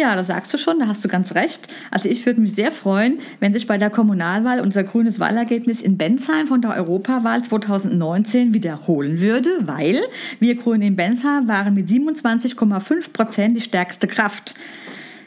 Ja, 0.00 0.16
das 0.16 0.28
sagst 0.28 0.54
du 0.54 0.56
schon, 0.56 0.78
da 0.78 0.86
hast 0.86 1.04
du 1.04 1.08
ganz 1.08 1.34
recht. 1.34 1.68
Also 1.90 2.08
ich 2.08 2.24
würde 2.24 2.40
mich 2.40 2.54
sehr 2.54 2.72
freuen, 2.72 3.18
wenn 3.38 3.52
sich 3.52 3.66
bei 3.66 3.76
der 3.76 3.90
Kommunalwahl 3.90 4.60
unser 4.60 4.82
grünes 4.82 5.20
Wahlergebnis 5.20 5.82
in 5.82 5.98
Bensheim 5.98 6.46
von 6.46 6.62
der 6.62 6.74
Europawahl 6.74 7.44
2019 7.44 8.54
wiederholen 8.54 9.20
würde, 9.20 9.50
weil 9.60 10.00
wir 10.38 10.54
Grünen 10.54 10.80
in 10.80 10.96
Bensheim 10.96 11.48
waren 11.48 11.74
mit 11.74 11.86
27,5 11.88 13.12
Prozent 13.12 13.58
die 13.58 13.60
stärkste 13.60 14.06
Kraft. 14.06 14.54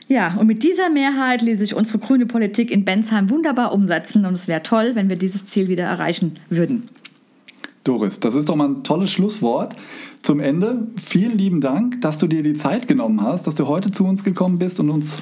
Ja, 0.08 0.34
und 0.40 0.48
mit 0.48 0.64
dieser 0.64 0.90
Mehrheit 0.90 1.44
ließ 1.44 1.60
sich 1.60 1.76
unsere 1.76 2.00
grüne 2.00 2.26
Politik 2.26 2.72
in 2.72 2.84
Bensheim 2.84 3.30
wunderbar 3.30 3.74
umsetzen 3.74 4.26
und 4.26 4.34
es 4.34 4.48
wäre 4.48 4.64
toll, 4.64 4.96
wenn 4.96 5.08
wir 5.08 5.18
dieses 5.18 5.46
Ziel 5.46 5.68
wieder 5.68 5.84
erreichen 5.84 6.38
würden. 6.50 6.90
Doris, 7.84 8.20
das 8.20 8.36
ist 8.36 8.48
doch 8.48 8.56
mal 8.56 8.70
ein 8.70 8.84
tolles 8.84 9.12
Schlusswort 9.12 9.76
zum 10.22 10.40
Ende. 10.40 10.88
Vielen 10.96 11.38
lieben 11.38 11.60
Dank, 11.60 12.00
dass 12.02 12.18
du 12.18 12.28
dir 12.28 12.42
die 12.42 12.54
Zeit 12.54 12.88
genommen 12.88 13.22
hast, 13.22 13.46
dass 13.46 13.56
du 13.56 13.68
heute 13.68 13.92
zu 13.92 14.06
uns 14.06 14.24
gekommen 14.24 14.58
bist 14.58 14.80
und 14.80 14.90
uns 14.90 15.22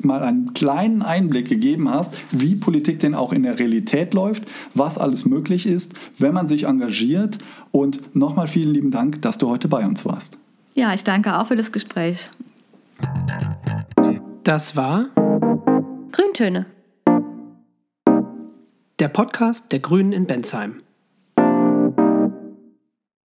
mal 0.00 0.22
einen 0.22 0.54
kleinen 0.54 1.02
Einblick 1.02 1.48
gegeben 1.48 1.88
hast, 1.88 2.14
wie 2.30 2.56
Politik 2.56 3.00
denn 3.00 3.14
auch 3.14 3.32
in 3.32 3.42
der 3.42 3.58
Realität 3.58 4.14
läuft, 4.14 4.44
was 4.74 4.98
alles 4.98 5.24
möglich 5.24 5.66
ist, 5.66 5.94
wenn 6.18 6.34
man 6.34 6.48
sich 6.48 6.64
engagiert. 6.64 7.38
Und 7.70 8.14
nochmal 8.14 8.46
vielen 8.46 8.72
lieben 8.72 8.90
Dank, 8.90 9.22
dass 9.22 9.38
du 9.38 9.48
heute 9.48 9.68
bei 9.68 9.86
uns 9.86 10.04
warst. 10.04 10.38
Ja, 10.74 10.94
ich 10.94 11.04
danke 11.04 11.38
auch 11.38 11.46
für 11.46 11.56
das 11.56 11.72
Gespräch. 11.72 12.28
Das 14.44 14.76
war 14.76 15.06
Grüntöne. 16.12 16.66
Der 18.98 19.08
Podcast 19.08 19.70
der 19.70 19.78
Grünen 19.78 20.12
in 20.12 20.26
Bensheim. 20.26 20.80